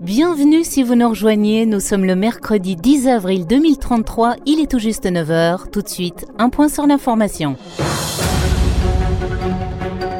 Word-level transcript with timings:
Bienvenue 0.00 0.64
si 0.64 0.82
vous 0.82 0.94
nous 0.94 1.10
rejoignez, 1.10 1.66
nous 1.66 1.80
sommes 1.80 2.06
le 2.06 2.16
mercredi 2.16 2.74
10 2.74 3.06
avril 3.06 3.46
2033, 3.46 4.36
il 4.46 4.60
est 4.60 4.70
tout 4.70 4.78
juste 4.78 5.04
9h, 5.04 5.68
tout 5.70 5.82
de 5.82 5.88
suite, 5.88 6.24
un 6.38 6.48
point 6.48 6.68
sur 6.68 6.86
l'information. 6.86 7.56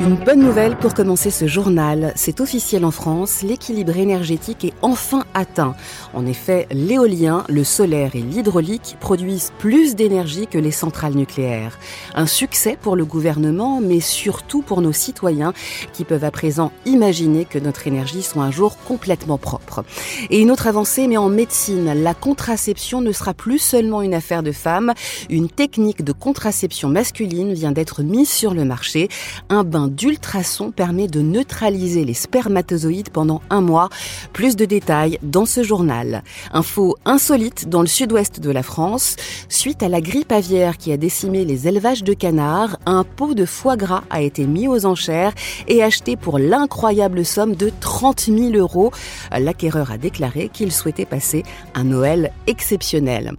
Une 0.06 0.14
bonne 0.14 0.38
nouvelle 0.38 0.76
pour 0.76 0.94
commencer 0.94 1.32
ce 1.32 1.48
journal. 1.48 2.12
C'est 2.14 2.40
officiel 2.40 2.84
en 2.84 2.92
France, 2.92 3.42
l'équilibre 3.42 3.96
énergétique 3.96 4.64
est 4.64 4.72
enfin 4.80 5.24
atteint. 5.34 5.74
En 6.14 6.26
effet, 6.26 6.68
l'éolien, 6.70 7.42
le 7.48 7.64
solaire 7.64 8.14
et 8.14 8.20
l'hydraulique 8.20 8.96
produisent 9.00 9.50
plus 9.58 9.96
d'énergie 9.96 10.46
que 10.46 10.58
les 10.58 10.70
centrales 10.70 11.14
nucléaires. 11.14 11.76
Un 12.14 12.26
succès 12.26 12.78
pour 12.80 12.94
le 12.94 13.04
gouvernement, 13.04 13.80
mais 13.80 13.98
surtout 13.98 14.62
pour 14.62 14.80
nos 14.80 14.92
citoyens 14.92 15.52
qui 15.92 16.04
peuvent 16.04 16.22
à 16.22 16.30
présent 16.30 16.70
imaginer 16.84 17.44
que 17.44 17.58
notre 17.58 17.88
énergie 17.88 18.22
soit 18.22 18.44
un 18.44 18.52
jour 18.52 18.78
complètement 18.86 19.38
propre. 19.38 19.84
Et 20.30 20.38
une 20.38 20.52
autre 20.52 20.68
avancée, 20.68 21.08
mais 21.08 21.16
en 21.16 21.30
médecine, 21.30 21.92
la 22.00 22.14
contraception 22.14 23.00
ne 23.00 23.10
sera 23.10 23.34
plus 23.34 23.58
seulement 23.58 24.02
une 24.02 24.14
affaire 24.14 24.44
de 24.44 24.52
femmes. 24.52 24.94
Une 25.30 25.48
technique 25.48 26.04
de 26.04 26.12
contraception 26.12 26.90
masculine 26.90 27.52
vient 27.54 27.72
d'être 27.72 28.04
mise 28.04 28.30
sur 28.30 28.54
le 28.54 28.64
marché. 28.64 29.08
Un 29.48 29.64
bain 29.64 29.90
d'ultrasons 29.96 30.70
permet 30.70 31.08
de 31.08 31.20
neutraliser 31.20 32.04
les 32.04 32.14
spermatozoïdes 32.14 33.08
pendant 33.10 33.40
un 33.50 33.60
mois. 33.60 33.88
Plus 34.32 34.54
de 34.54 34.64
détails 34.64 35.18
dans 35.22 35.46
ce 35.46 35.62
journal. 35.62 36.22
Info 36.52 36.96
insolite 37.04 37.68
dans 37.68 37.80
le 37.80 37.86
sud-ouest 37.86 38.40
de 38.40 38.50
la 38.50 38.62
France. 38.62 39.16
Suite 39.48 39.82
à 39.82 39.88
la 39.88 40.00
grippe 40.00 40.32
aviaire 40.32 40.76
qui 40.76 40.92
a 40.92 40.96
décimé 40.96 41.44
les 41.44 41.66
élevages 41.66 42.04
de 42.04 42.12
canards, 42.12 42.78
un 42.84 43.04
pot 43.04 43.34
de 43.34 43.46
foie 43.46 43.76
gras 43.76 44.04
a 44.10 44.20
été 44.20 44.46
mis 44.46 44.68
aux 44.68 44.84
enchères 44.84 45.32
et 45.66 45.82
acheté 45.82 46.16
pour 46.16 46.38
l'incroyable 46.38 47.24
somme 47.24 47.56
de 47.56 47.72
30 47.80 48.26
000 48.26 48.52
euros. 48.54 48.92
L'acquéreur 49.36 49.90
a 49.90 49.98
déclaré 49.98 50.50
qu'il 50.52 50.72
souhaitait 50.72 51.06
passer 51.06 51.42
un 51.74 51.84
Noël 51.84 52.32
exceptionnel. 52.46 53.32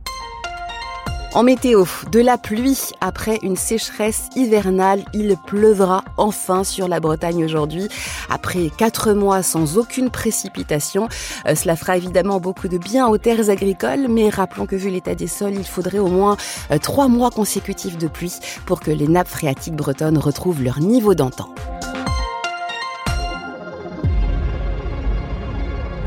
En 1.33 1.43
météo, 1.43 1.83
de 2.11 2.19
la 2.19 2.37
pluie 2.37 2.91
après 3.01 3.37
une 3.43 3.57
sécheresse 3.57 4.29
hivernale, 4.35 5.03
il 5.13 5.35
pleuvra 5.45 6.03
enfin 6.15 6.63
sur 6.63 6.87
la 6.87 6.99
Bretagne 6.99 7.43
aujourd'hui. 7.43 7.89
Après 8.29 8.71
quatre 8.75 9.13
mois 9.13 9.43
sans 9.43 9.77
aucune 9.77 10.09
précipitation, 10.09 11.09
euh, 11.45 11.53
cela 11.53 11.75
fera 11.75 11.97
évidemment 11.97 12.39
beaucoup 12.39 12.67
de 12.67 12.77
bien 12.77 13.07
aux 13.07 13.17
terres 13.17 13.49
agricoles, 13.49 14.07
mais 14.09 14.29
rappelons 14.29 14.65
que 14.65 14.75
vu 14.75 14.89
l'état 14.89 15.15
des 15.15 15.27
sols, 15.27 15.55
il 15.55 15.65
faudrait 15.65 15.99
au 15.99 16.07
moins 16.07 16.37
euh, 16.71 16.77
trois 16.77 17.07
mois 17.07 17.29
consécutifs 17.29 17.97
de 17.97 18.07
pluie 18.07 18.39
pour 18.65 18.79
que 18.79 18.91
les 18.91 19.07
nappes 19.07 19.27
phréatiques 19.27 19.75
bretonnes 19.75 20.17
retrouvent 20.17 20.63
leur 20.63 20.79
niveau 20.79 21.13
d'antan. 21.13 21.49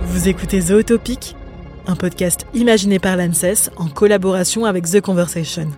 Vous 0.07 0.29
écoutez 0.29 0.61
Zootopic 0.61 1.37
un 1.87 1.97
podcast 1.97 2.47
imaginé 2.55 2.99
par 2.99 3.17
l'ANSES 3.17 3.71
en 3.77 3.89
collaboration 3.89 4.65
avec 4.65 4.85
The 4.85 5.01
Conversation. 5.01 5.69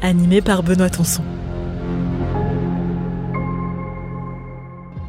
Animé 0.00 0.40
par 0.40 0.62
Benoît 0.62 0.90
Tonson. 0.90 1.22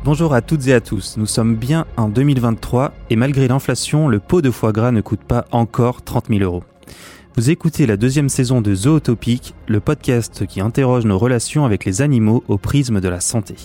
Bonjour 0.03 0.33
à 0.33 0.41
toutes 0.41 0.67
et 0.67 0.73
à 0.73 0.81
tous, 0.81 1.15
nous 1.17 1.25
sommes 1.25 1.55
bien 1.55 1.85
en 1.95 2.09
2023 2.09 2.93
et 3.09 3.15
malgré 3.15 3.47
l'inflation, 3.47 4.09
le 4.09 4.19
pot 4.19 4.41
de 4.41 4.51
foie 4.51 4.73
gras 4.73 4.91
ne 4.91 5.01
coûte 5.01 5.23
pas 5.23 5.45
encore 5.51 6.01
30 6.01 6.27
000 6.27 6.41
euros. 6.41 6.63
Vous 7.35 7.49
écoutez 7.49 7.85
la 7.87 7.97
deuxième 7.97 8.29
saison 8.29 8.61
de 8.61 8.75
Zootopic, 8.75 9.55
le 9.67 9.79
podcast 9.79 10.45
qui 10.45 10.61
interroge 10.61 11.05
nos 11.05 11.17
relations 11.17 11.65
avec 11.65 11.85
les 11.85 12.01
animaux 12.01 12.43
au 12.47 12.57
prisme 12.57 12.99
de 12.99 13.09
la 13.09 13.21
santé. 13.21 13.55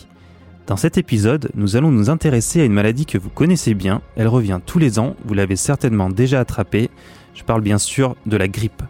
Dans 0.68 0.76
cet 0.76 0.98
épisode, 0.98 1.48
nous 1.54 1.76
allons 1.76 1.90
nous 1.90 2.10
intéresser 2.10 2.60
à 2.60 2.66
une 2.66 2.74
maladie 2.74 3.06
que 3.06 3.16
vous 3.16 3.30
connaissez 3.30 3.72
bien, 3.72 4.02
elle 4.16 4.28
revient 4.28 4.60
tous 4.66 4.78
les 4.78 4.98
ans, 4.98 5.16
vous 5.24 5.32
l'avez 5.32 5.56
certainement 5.56 6.10
déjà 6.10 6.40
attrapée, 6.40 6.90
je 7.34 7.42
parle 7.42 7.62
bien 7.62 7.78
sûr 7.78 8.16
de 8.26 8.36
la 8.36 8.48
grippe. 8.48 8.82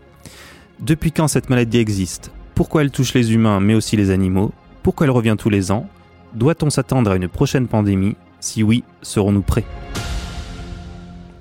Depuis 0.81 1.13
quand 1.13 1.29
cette 1.29 1.51
maladie 1.51 1.79
existe? 1.79 2.33
Pourquoi 2.57 2.83
elle 2.83 2.91
touche 2.91 3.15
les 3.15 3.33
humains 3.33 3.61
mais 3.61 3.75
aussi 3.75 3.97
les 3.97 4.11
animaux? 4.11 4.51
Pourquoi 4.83 5.07
elle 5.07 5.13
revient 5.13 5.37
tous 5.39 5.51
les 5.51 5.71
ans? 5.71 5.89
Doit-on 6.35 6.69
s'attendre 6.69 7.13
à 7.13 7.17
une 7.17 7.29
prochaine 7.29 7.69
pandémie? 7.69 8.17
Si 8.41 8.65
oui, 8.65 8.83
serons-nous 9.03 9.43
prêts? 9.43 9.65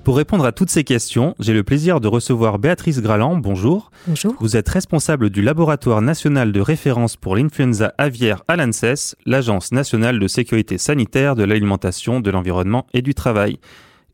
Pour 0.08 0.16
répondre 0.16 0.46
à 0.46 0.52
toutes 0.52 0.70
ces 0.70 0.84
questions, 0.84 1.34
j'ai 1.38 1.52
le 1.52 1.62
plaisir 1.62 2.00
de 2.00 2.08
recevoir 2.08 2.58
Béatrice 2.58 3.02
Graland. 3.02 3.36
Bonjour. 3.36 3.90
Bonjour. 4.06 4.34
Vous 4.40 4.56
êtes 4.56 4.70
responsable 4.70 5.28
du 5.28 5.42
laboratoire 5.42 6.00
national 6.00 6.50
de 6.50 6.60
référence 6.62 7.16
pour 7.16 7.36
l'influenza 7.36 7.92
aviaire 7.98 8.42
à 8.48 8.56
l'ANSES, 8.56 9.16
l'Agence 9.26 9.70
nationale 9.70 10.18
de 10.18 10.26
sécurité 10.26 10.78
sanitaire 10.78 11.36
de 11.36 11.44
l'alimentation, 11.44 12.20
de 12.20 12.30
l'environnement 12.30 12.86
et 12.94 13.02
du 13.02 13.12
travail. 13.12 13.58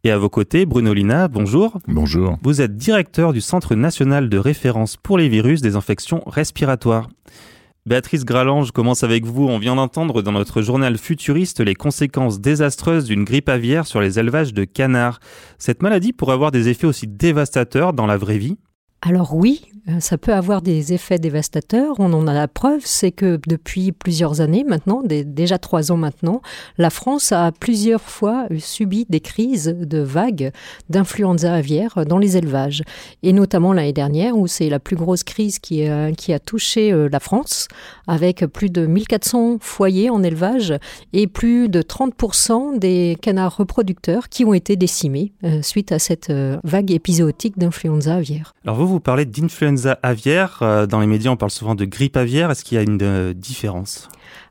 Et 0.03 0.11
à 0.11 0.19
vos 0.19 0.29
côtés, 0.29 0.67
Bruno 0.67 0.93
Lina, 0.93 1.29
bonjour. 1.29 1.79
Bonjour. 1.87 2.39
Vous 2.43 2.61
êtes 2.61 2.77
directeur 2.77 3.33
du 3.33 3.41
Centre 3.41 3.77
national 3.77 4.29
de 4.29 4.37
référence 4.37 4.97
pour 4.97 5.17
les 5.17 5.29
virus 5.29 5.61
des 5.61 5.77
infections 5.77 6.25
respiratoires. 6.27 7.09
Béatrice 7.87 8.25
Gralange 8.25 8.71
commence 8.71 9.05
avec 9.05 9.27
vous. 9.27 9.47
On 9.47 9.59
vient 9.59 9.75
d'entendre 9.75 10.23
dans 10.23 10.33
notre 10.33 10.63
journal 10.63 10.97
futuriste 10.97 11.61
les 11.61 11.75
conséquences 11.75 12.41
désastreuses 12.41 13.05
d'une 13.05 13.25
grippe 13.25 13.51
aviaire 13.51 13.87
sur 13.87 14.01
les 14.01 14.19
élevages 14.19 14.55
de 14.55 14.65
canards. 14.65 15.21
Cette 15.59 15.83
maladie 15.83 16.15
pourrait 16.15 16.33
avoir 16.33 16.51
des 16.51 16.71
effets 16.71 16.87
aussi 16.87 17.07
dévastateurs 17.07 17.93
dans 17.93 18.07
la 18.07 18.17
vraie 18.17 18.39
vie? 18.39 18.57
Alors 19.07 19.35
oui, 19.35 19.61
euh, 19.89 20.01
ça 20.01 20.17
peut 20.17 20.33
avoir 20.33 20.63
des 20.63 20.95
effets 20.95 21.19
dévastateurs. 21.19 21.97
On 21.99 22.13
en 22.15 22.27
a 22.27 22.33
la 22.33 22.49
preuve, 22.49 22.81
c'est 22.85 23.11
que 23.11 23.39
depuis 23.47 23.93
plusieurs 23.93 24.41
années 24.41 24.65
maintenant, 24.65 25.03
déjà 25.05 25.59
trois 25.59 25.93
ans 25.93 25.99
maintenant, 25.99 26.41
la 26.79 26.89
France 26.89 27.31
a 27.33 27.53
plusieurs 27.53 28.01
fois 28.01 28.47
subi 28.59 29.05
des 29.11 29.21
crises 29.21 29.77
de 29.79 29.99
vagues 29.99 30.53
d'influenza 30.89 31.53
aviaire 31.53 32.07
dans 32.07 32.17
les 32.17 32.39
élevages. 32.39 32.83
Et 33.23 33.35
notamment 33.35 33.75
l'année 33.75 33.93
dernière, 33.93 34.39
où 34.39 34.47
c'est 34.47 34.71
la 34.71 34.81
plus 34.81 34.97
grosse 34.97 35.23
crise 35.23 35.59
qui 35.59 35.87
a, 35.87 36.13
qui 36.13 36.33
a 36.33 36.39
touché 36.39 36.91
euh, 36.91 37.09
la 37.13 37.21
France, 37.21 37.69
avec 38.07 38.47
plus 38.47 38.71
de 38.71 38.87
1400 38.87 39.59
foyers 39.61 40.09
en 40.09 40.23
élevage 40.23 40.75
et 41.13 41.27
plus 41.27 41.69
de 41.69 41.83
30% 41.83 42.79
des 42.79 43.19
canards 43.21 43.59
reproducteurs 43.59 44.31
qui 44.31 44.47
ont 44.47 44.55
été 44.55 44.77
décimés 44.77 45.33
euh, 45.45 45.61
suite 45.61 45.93
à 45.93 45.99
cette 45.99 46.33
vague 46.65 46.91
épisodique 46.91 47.59
d'influenza 47.59 48.15
aviaire. 48.15 48.55
Parlez 49.01 49.25
d'influenza 49.25 49.99
aviaire. 50.03 50.59
Euh, 50.63 50.87
dans 50.87 51.01
les 51.01 51.07
médias, 51.07 51.31
on 51.31 51.37
parle 51.37 51.51
souvent 51.51 51.75
de 51.75 51.85
grippe 51.85 52.17
aviaire. 52.17 52.51
Est-ce 52.51 52.65
qu'il 52.65 52.77
y 52.77 52.79
a 52.79 52.83
une 52.83 52.99
euh, 53.03 53.33
différence? 53.33 54.09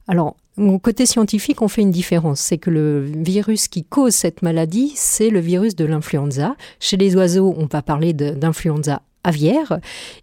Alors, 0.07 0.35
côté 0.81 1.05
scientifique, 1.05 1.61
on 1.61 1.67
fait 1.67 1.81
une 1.81 1.91
différence. 1.91 2.39
C'est 2.39 2.57
que 2.57 2.69
le 2.69 3.01
virus 3.01 3.67
qui 3.67 3.83
cause 3.83 4.13
cette 4.13 4.41
maladie, 4.41 4.91
c'est 4.95 5.29
le 5.29 5.39
virus 5.39 5.75
de 5.75 5.85
l'influenza. 5.85 6.55
Chez 6.79 6.97
les 6.97 7.15
oiseaux, 7.15 7.53
on 7.57 7.65
va 7.65 7.81
parler 7.81 8.13
d'influenza 8.13 9.01
aviaire. 9.23 9.79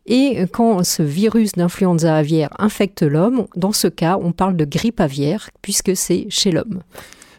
Et 0.07 0.45
quand 0.53 0.85
ce 0.85 1.03
virus 1.03 1.53
d'influenza 1.53 2.15
aviaire 2.15 2.51
infecte 2.59 3.03
l'homme, 3.03 3.47
dans 3.57 3.73
ce 3.73 3.89
cas, 3.89 4.19
on 4.23 4.33
parle 4.33 4.57
de 4.57 4.67
grippe 4.67 5.01
aviaire, 5.01 5.51
puisque 5.63 5.97
c'est 5.97 6.27
chez 6.29 6.53
l'homme. 6.53 6.83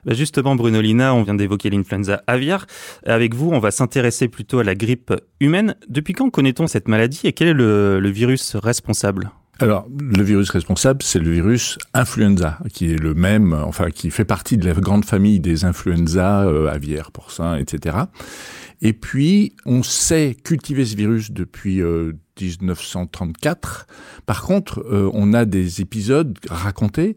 Bah, 0.05 0.13
justement, 0.13 0.55
Bruno 0.55 0.81
Lina, 0.81 1.13
on 1.13 1.23
vient 1.23 1.35
d'évoquer 1.35 1.69
l'influenza 1.69 2.23
aviaire. 2.27 2.65
Avec 3.05 3.35
vous, 3.35 3.51
on 3.51 3.59
va 3.59 3.71
s'intéresser 3.71 4.27
plutôt 4.27 4.59
à 4.59 4.63
la 4.63 4.75
grippe 4.75 5.13
humaine. 5.39 5.75
Depuis 5.87 6.13
quand 6.13 6.29
connaît-on 6.29 6.67
cette 6.67 6.87
maladie 6.87 7.21
et 7.25 7.33
quel 7.33 7.49
est 7.49 7.53
le, 7.53 8.09
virus 8.09 8.55
responsable? 8.55 9.31
Alors, 9.59 9.87
le 9.99 10.23
virus 10.23 10.49
responsable, 10.49 11.03
c'est 11.03 11.19
le 11.19 11.29
virus 11.31 11.77
influenza, 11.93 12.57
qui 12.73 12.91
est 12.91 12.97
le 12.97 13.13
même, 13.13 13.53
enfin, 13.53 13.91
qui 13.91 14.09
fait 14.09 14.25
partie 14.25 14.57
de 14.57 14.65
la 14.67 14.73
grande 14.73 15.05
famille 15.05 15.39
des 15.39 15.65
influenza 15.65 16.41
euh, 16.41 16.67
aviaires, 16.67 17.11
porcins, 17.11 17.55
etc. 17.57 17.97
Et 18.81 18.93
puis, 18.93 19.55
on 19.65 19.83
sait 19.83 20.35
cultiver 20.43 20.85
ce 20.85 20.95
virus 20.95 21.31
depuis 21.31 21.81
1934. 22.39 23.85
Euh, 23.87 23.93
Par 24.25 24.41
contre, 24.41 24.79
euh, 24.91 25.09
on 25.13 25.33
a 25.33 25.45
des 25.45 25.81
épisodes 25.81 26.35
racontés 26.49 27.15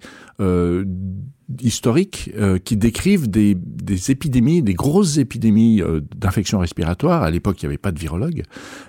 historiques 1.60 2.30
euh, 2.36 2.58
qui 2.58 2.76
décrivent 2.76 3.28
des, 3.28 3.54
des, 3.54 4.10
épidémies, 4.10 4.62
des 4.62 4.74
grosses 4.74 5.18
épidémies 5.18 5.82
euh, 5.82 6.00
d'infections 6.16 6.58
respiratoires. 6.58 7.22
À 7.22 7.30
l'époque, 7.30 7.62
il 7.62 7.66
n'y 7.66 7.68
avait 7.68 7.78
pas 7.78 7.92
de 7.92 7.98
virologue. 7.98 8.42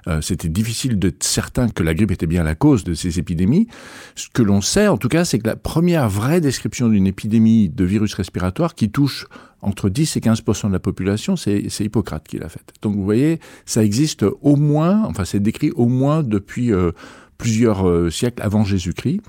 Euh, 0.08 0.22
C'était 0.22 0.50
difficile 0.50 0.98
d'être 0.98 1.24
certain 1.24 1.68
que 1.68 1.84
la 1.84 1.94
grippe 1.94 2.12
était 2.12 2.28
bien 2.28 2.44
la 2.44 2.56
cause 2.56 2.84
de 2.84 2.94
ces 2.94 3.20
épidémies. 3.20 3.68
Ce 4.16 4.30
que 4.30 4.42
l'on 4.42 4.62
sait, 4.62 4.88
en 4.88 4.98
tout 4.98 5.10
cas, 5.10 5.26
c'est 5.26 5.40
que 5.40 5.48
la 5.48 5.56
première 5.56 6.10
vraie 6.10 6.42
description 6.42 6.88
d'une 6.88 7.08
épidémie 7.08 7.70
de 7.70 7.84
virus 7.84 8.14
respiratoire 8.14 8.76
qui 8.76 8.90
touche 8.90 9.28
entre 9.66 9.90
10 9.90 10.18
et 10.18 10.20
15% 10.20 10.68
de 10.68 10.74
la 10.74 10.80
population, 10.80 11.36
c'est 11.36 11.66
Hippocrate 11.80 12.28
qui 12.28 12.38
l'a 12.38 12.50
faite. 12.50 12.74
Donc 12.84 12.96
vous 12.96 13.04
voyez, 13.04 13.40
ça 13.66 13.84
existe 13.84 14.24
au 14.42 14.56
moins, 14.56 15.04
enfin 15.06 15.26
c'est 15.26 15.40
décrit 15.40 15.72
au 15.72 15.88
moins 15.88 16.22
depuis 16.22 16.72
euh, 16.72 16.92
plusieurs 17.38 17.88
euh, 17.88 18.10
siècles 18.10 18.42
avant 18.42 18.64
Jésus-Christ. 18.64 19.22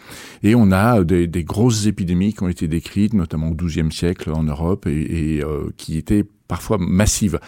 Et 0.43 0.55
on 0.55 0.73
a 0.73 1.05
des, 1.05 1.27
des, 1.27 1.45
grosses 1.45 1.87
épidémies 1.87 2.35
qui 2.35 2.43
ont 2.43 2.49
été 2.49 2.69
décrites, 2.69 3.15
notamment 3.15 3.49
au 3.49 3.55
XIIe 3.55 3.93
siècle 3.93 4.31
en 4.31 4.45
Europe, 4.45 4.87
et, 4.87 5.43
euh, 5.43 5.71
qui 5.77 5.99
étaient 5.99 6.25
parfois 6.49 6.79
massives. 6.79 7.39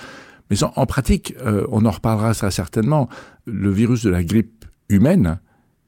Mais 0.51 0.63
en, 0.63 0.87
pratique, 0.87 1.35
euh, 1.45 1.67
on 1.71 1.85
en 1.85 1.91
reparlera 1.91 2.33
certainement, 2.35 3.09
le 3.45 3.71
virus 3.71 4.03
de 4.03 4.11
la 4.11 4.25
grippe 4.25 4.65
humaine, 4.89 5.41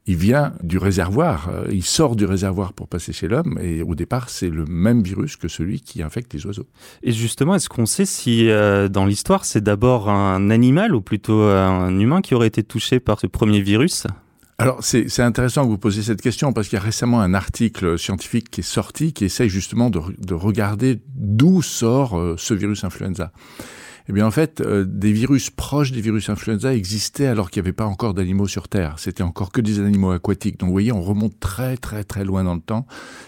il 0.05 0.15
vient 0.15 0.53
du 0.63 0.77
réservoir, 0.77 1.49
euh, 1.49 1.65
il 1.71 1.83
sort 1.83 2.15
du 2.15 2.25
réservoir 2.25 2.73
pour 2.73 2.87
passer 2.87 3.13
chez 3.13 3.27
l'homme, 3.27 3.57
et 3.61 3.81
au 3.81 3.95
départ, 3.95 4.29
c'est 4.29 4.49
le 4.49 4.65
même 4.65 5.01
virus 5.01 5.35
que 5.35 5.47
celui 5.47 5.81
qui 5.81 6.03
infecte 6.03 6.33
les 6.33 6.45
oiseaux. 6.45 6.67
Et 7.01 7.11
justement, 7.11 7.55
est-ce 7.55 7.69
qu'on 7.69 7.85
sait 7.85 8.05
si 8.05 8.49
euh, 8.49 8.87
dans 8.87 9.05
l'histoire, 9.05 9.45
c'est 9.45 9.61
d'abord 9.61 10.09
un 10.09 10.49
animal 10.51 10.93
ou 10.93 11.01
plutôt 11.01 11.41
un 11.41 11.97
humain 11.99 12.21
qui 12.21 12.35
aurait 12.35 12.47
été 12.47 12.63
touché 12.63 12.99
par 12.99 13.19
ce 13.19 13.27
premier 13.27 13.61
virus? 13.61 14.05
Alors 14.57 14.83
c'est 14.83 15.19
intéressant 15.21 15.63
que 15.63 15.69
vous 15.69 15.77
posiez 15.77 16.03
cette 16.03 16.21
question 16.21 16.53
parce 16.53 16.67
qu'il 16.67 16.77
y 16.77 16.81
a 16.81 16.83
récemment 16.83 17.21
un 17.21 17.33
article 17.33 17.97
scientifique 17.97 18.49
qui 18.51 18.61
est 18.61 18.63
sorti 18.63 19.13
qui 19.13 19.25
essaye 19.25 19.49
justement 19.49 19.89
de, 19.89 19.99
de 20.19 20.33
regarder 20.33 20.99
d'où 21.15 21.61
sort 21.61 22.17
euh, 22.17 22.35
ce 22.37 22.53
virus 22.53 22.83
influenza. 22.83 23.31
Eh 24.11 24.13
bien, 24.13 24.27
en 24.27 24.31
fait, 24.31 24.59
euh, 24.59 24.83
des 24.85 25.13
virus 25.13 25.49
proches 25.49 25.93
des 25.93 26.01
virus 26.01 26.27
influenza 26.27 26.75
existaient 26.75 27.27
alors 27.27 27.49
qu'il 27.49 27.61
n'y 27.61 27.67
avait 27.67 27.73
pas 27.73 27.85
encore 27.85 28.13
d'animaux 28.13 28.45
sur 28.45 28.67
Terre. 28.67 28.95
C'était 28.99 29.23
encore 29.23 29.53
que 29.53 29.61
des 29.61 29.79
animaux 29.79 30.11
aquatiques. 30.11 30.59
Donc, 30.59 30.67
vous 30.67 30.73
voyez, 30.73 30.91
on 30.91 31.01
remonte 31.01 31.39
très, 31.39 31.77
très, 31.77 32.03
très 32.03 32.25
loin 32.25 32.43
dans 32.43 32.55
le 32.55 32.59
temps. 32.59 32.85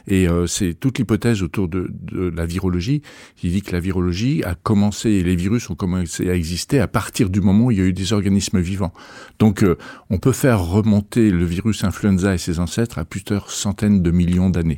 Et 0.07 0.27
euh, 0.27 0.45
c'est 0.45 0.73
toute 0.73 0.99
l'hypothèse 0.99 1.41
autour 1.41 1.69
de, 1.69 1.89
de, 1.89 2.27
la 2.35 2.45
virologie 2.45 3.01
qui 3.37 3.49
dit 3.49 3.61
que 3.61 3.71
la 3.71 3.79
virologie 3.79 4.43
a 4.43 4.55
commencé, 4.55 5.09
et 5.11 5.23
les 5.23 5.37
virus 5.37 5.69
ont 5.69 5.75
commencé 5.75 6.29
à 6.29 6.35
exister 6.35 6.81
à 6.81 6.89
partir 6.89 7.29
du 7.29 7.39
moment 7.39 7.67
où 7.67 7.71
il 7.71 7.77
y 7.77 7.81
a 7.81 7.85
eu 7.85 7.93
des 7.93 8.11
organismes 8.11 8.59
vivants. 8.59 8.91
Donc, 9.39 9.63
euh, 9.63 9.77
on 10.09 10.17
peut 10.17 10.33
faire 10.33 10.65
remonter 10.65 11.31
le 11.31 11.45
virus 11.45 11.85
influenza 11.85 12.33
et 12.33 12.37
ses 12.37 12.59
ancêtres 12.59 12.97
à 12.97 13.05
plusieurs 13.05 13.51
centaines 13.51 14.03
de 14.03 14.11
millions 14.11 14.49
d'années. 14.49 14.75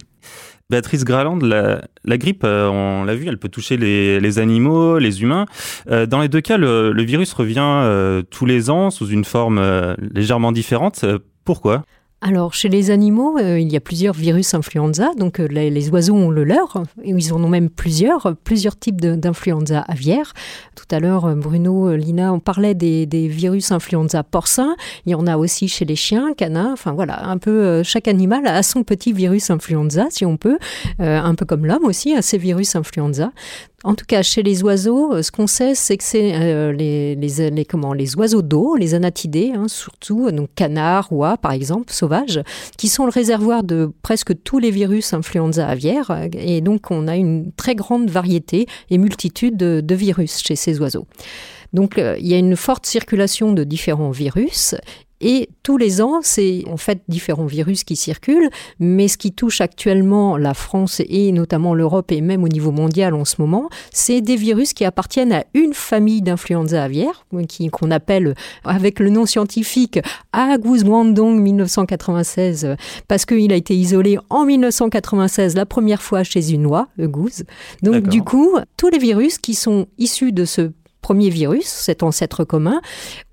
Béatrice 0.71 1.03
Graland, 1.03 1.37
la, 1.37 2.17
grippe, 2.17 2.43
euh, 2.43 2.67
on 2.69 3.03
l'a 3.03 3.13
vu, 3.13 3.27
elle 3.27 3.37
peut 3.37 3.49
toucher 3.49 3.77
les, 3.77 4.39
animaux, 4.39 4.97
les 4.97 5.21
humains. 5.21 5.45
Euh, 5.91 6.07
dans 6.07 6.19
les 6.19 6.27
deux 6.27 6.41
cas, 6.41 6.57
le, 6.57 7.03
virus 7.03 7.33
revient 7.33 7.59
euh, 7.59 8.23
tous 8.23 8.47
les 8.47 8.71
ans 8.71 8.89
sous 8.89 9.07
une 9.07 9.25
forme 9.25 9.61
légèrement 9.99 10.51
différente. 10.51 11.05
Pourquoi? 11.43 11.83
Alors, 12.21 12.55
chez 12.55 12.69
les 12.69 12.89
animaux, 12.89 13.37
euh, 13.37 13.59
il 13.59 13.71
y 13.71 13.75
a 13.75 13.79
plusieurs 13.79 14.15
virus 14.15 14.53
influenza. 14.55 15.11
Donc, 15.15 15.39
euh, 15.39 15.47
les, 15.47 15.89
oiseaux 15.89 16.15
ont 16.15 16.31
le 16.31 16.43
leur. 16.43 16.81
Ils 17.03 17.31
en 17.33 17.43
ont 17.43 17.49
même 17.49 17.69
plusieurs, 17.69 18.35
plusieurs 18.43 18.79
types 18.79 18.99
d'influenza 18.99 19.81
aviaire. 19.81 20.33
Tout 20.75 20.87
à 20.89 20.99
l'heure, 20.99 21.25
euh, 21.25 21.35
Bruno, 21.35 21.95
Lina, 21.95 22.33
on 22.33 22.39
parlait 22.39 22.73
des, 22.73 23.05
virus 23.27 23.71
influenza 23.71 24.23
porcins. 24.23 24.75
Il 25.05 25.11
y 25.11 25.15
en 25.15 25.27
a 25.27 25.37
aussi 25.37 25.67
chez 25.67 25.85
les 25.85 25.95
chiens, 25.95 26.33
canins. 26.35 26.71
Enfin, 26.73 26.93
voilà, 26.93 27.27
un 27.27 27.37
peu 27.37 27.83
chaque 27.83 28.07
animal 28.07 28.47
a 28.47 28.63
son 28.63 28.83
petit 28.83 29.13
virus 29.13 29.51
influenza, 29.51 30.07
si 30.09 30.25
on 30.25 30.37
peut. 30.37 30.57
un 30.99 31.35
peu 31.35 31.45
comme 31.45 31.65
l'homme 31.65 31.85
aussi 31.85 32.15
a 32.15 32.21
ses 32.21 32.37
virus 32.37 32.75
influenza. 32.75 33.31
En 33.83 33.93
tout 33.93 34.05
cas, 34.07 34.23
chez 34.23 34.41
les 34.41 34.63
oiseaux, 34.63 35.21
ce 35.21 35.31
qu'on 35.31 35.45
sait, 35.45 35.75
c'est 35.75 35.97
que 35.97 36.03
c'est 36.03 36.71
les, 36.73 37.15
les 37.15 38.15
oiseaux 38.15 38.41
d'eau, 38.41 38.75
les 38.75 38.95
anatidés, 38.95 39.53
hein, 39.55 39.67
surtout, 39.67 40.31
donc 40.31 40.49
canards, 40.55 41.11
oies 41.11 41.37
par 41.37 41.51
exemple, 41.51 41.93
qui 42.77 42.87
sont 42.87 43.05
le 43.05 43.11
réservoir 43.11 43.63
de 43.63 43.91
presque 44.01 44.33
tous 44.43 44.59
les 44.59 44.71
virus 44.71 45.13
influenza 45.13 45.67
aviaires. 45.67 46.27
Et 46.33 46.61
donc, 46.61 46.91
on 46.91 47.07
a 47.07 47.15
une 47.15 47.51
très 47.53 47.75
grande 47.75 48.09
variété 48.09 48.67
et 48.89 48.97
multitude 48.97 49.57
de 49.57 49.95
virus 49.95 50.39
chez 50.39 50.55
ces 50.55 50.79
oiseaux. 50.79 51.07
Donc 51.75 51.97
euh, 51.97 52.15
il 52.19 52.27
y 52.27 52.33
a 52.33 52.37
une 52.37 52.55
forte 52.55 52.85
circulation 52.85 53.51
de 53.51 53.63
différents 53.63 54.09
virus 54.09 54.75
et 55.27 55.49
tous 55.63 55.77
les 55.77 56.03
ans, 56.03 56.19
c'est 56.21 56.63
en 56.71 56.77
fait 56.77 57.01
différents 57.07 57.47
virus 57.47 57.83
qui 57.83 57.95
circulent, 57.95 58.51
mais 58.79 59.07
ce 59.07 59.17
qui 59.17 59.31
touche 59.31 59.59
actuellement 59.59 60.37
la 60.37 60.53
France 60.53 61.01
et 61.09 61.31
notamment 61.31 61.73
l'Europe 61.73 62.11
et 62.11 62.21
même 62.21 62.43
au 62.43 62.47
niveau 62.47 62.69
mondial 62.69 63.15
en 63.15 63.25
ce 63.25 63.37
moment, 63.39 63.67
c'est 63.91 64.21
des 64.21 64.35
virus 64.35 64.73
qui 64.73 64.85
appartiennent 64.85 65.33
à 65.33 65.43
une 65.55 65.73
famille 65.73 66.21
d'influenza 66.21 66.83
aviaire, 66.83 67.25
qu'on 67.71 67.89
appelle 67.89 68.35
avec 68.65 68.99
le 68.99 69.09
nom 69.09 69.25
scientifique 69.25 69.99
Agus 70.31 70.83
Guangdong 70.83 71.41
1996, 71.41 72.75
parce 73.07 73.25
qu'il 73.25 73.51
a 73.51 73.55
été 73.55 73.75
isolé 73.75 74.19
en 74.29 74.45
1996 74.45 75.55
la 75.55 75.65
première 75.65 76.03
fois 76.03 76.23
chez 76.23 76.51
une 76.51 76.67
oie, 76.67 76.87
gouze. 76.99 77.45
Donc 77.81 78.09
du 78.09 78.21
coup, 78.21 78.59
tous 78.77 78.89
les 78.89 78.99
virus 78.99 79.39
qui 79.39 79.55
sont 79.55 79.87
issus 79.97 80.33
de 80.33 80.45
ce 80.45 80.71
premier 81.05 81.29
virus, 81.29 81.67
cet 81.67 82.01
ancêtre 82.01 82.43
commun, 82.45 82.81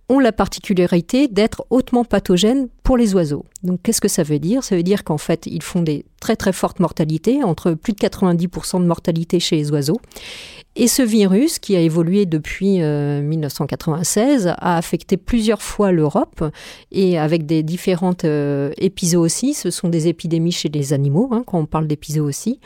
ont 0.09 0.19
la 0.19 0.33
particularité 0.33 1.29
d'être 1.29 1.65
hautement 1.71 2.05
pathogènes 2.05 2.69
pour 2.83 2.97
les 2.97 3.15
oiseaux. 3.15 3.45
Donc 3.63 3.81
qu'est-ce 3.83 4.01
que 4.01 4.09
ça 4.09 4.23
veut 4.23 4.39
dire? 4.39 4.65
Ça 4.65 4.77
veut 4.77 4.83
dire 4.83 5.05
qu'en 5.05 5.19
fait, 5.19 5.47
ils 5.47 5.63
font 5.63 5.83
des 5.83 6.05
très 6.21 6.37
très 6.37 6.53
fortes 6.53 6.81
mortalités, 6.81 7.43
entre 7.43 7.73
plus 7.73 7.93
de 7.93 7.99
90% 7.99 8.81
de 8.81 8.87
mortalité 8.87 9.41
chez 9.41 9.57
les 9.57 9.71
oiseaux. 9.71 10.01
Et 10.75 10.89
ce 10.89 11.03
virus, 11.03 11.59
qui 11.59 11.77
a 11.77 11.81
évolué 11.81 12.25
depuis 12.25 12.79
1996, 12.79 14.47
euh, 14.47 14.53
a 14.57 14.79
affecté 14.79 15.19
plusieurs 15.19 15.61
fois 15.61 15.93
l'Europe, 15.93 16.45
et 16.91 17.19
avec 17.19 17.45
des 17.45 17.63
différentes 17.63 18.25
euh, 18.25 18.73
aussi. 19.17 19.53
Ce 19.53 19.71
sont 19.71 19.89
des 19.89 20.09
épidémies 20.09 20.53
chez 20.53 20.71
les 20.71 20.93
animaux, 20.93 21.29
hein, 21.33 21.43
quand 21.47 21.59
on 21.59 21.67
parle 21.67 21.87
aussi. 22.21 22.59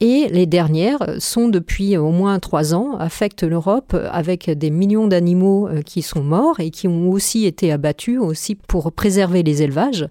Et 0.00 0.28
les 0.30 0.44
dernières 0.44 1.14
sont 1.18 1.48
depuis 1.48 1.96
au 1.96 2.10
moins 2.10 2.38
trois 2.38 2.74
ans, 2.74 2.96
affectent 2.98 3.44
l'Europe 3.44 3.96
avec 4.10 4.50
des 4.50 4.70
millions 4.70 5.06
d'animaux 5.06 5.68
euh, 5.68 5.80
qui 5.80 6.02
sont 6.02 6.22
morts 6.22 6.60
et 6.60 6.70
qui 6.70 6.86
ont 6.86 7.10
aussi 7.10 7.46
été 7.46 7.72
abattus 7.72 8.18
aussi 8.20 8.56
pour 8.56 8.92
préserver 8.92 9.42
les 9.42 9.62
élevages. 9.62 10.06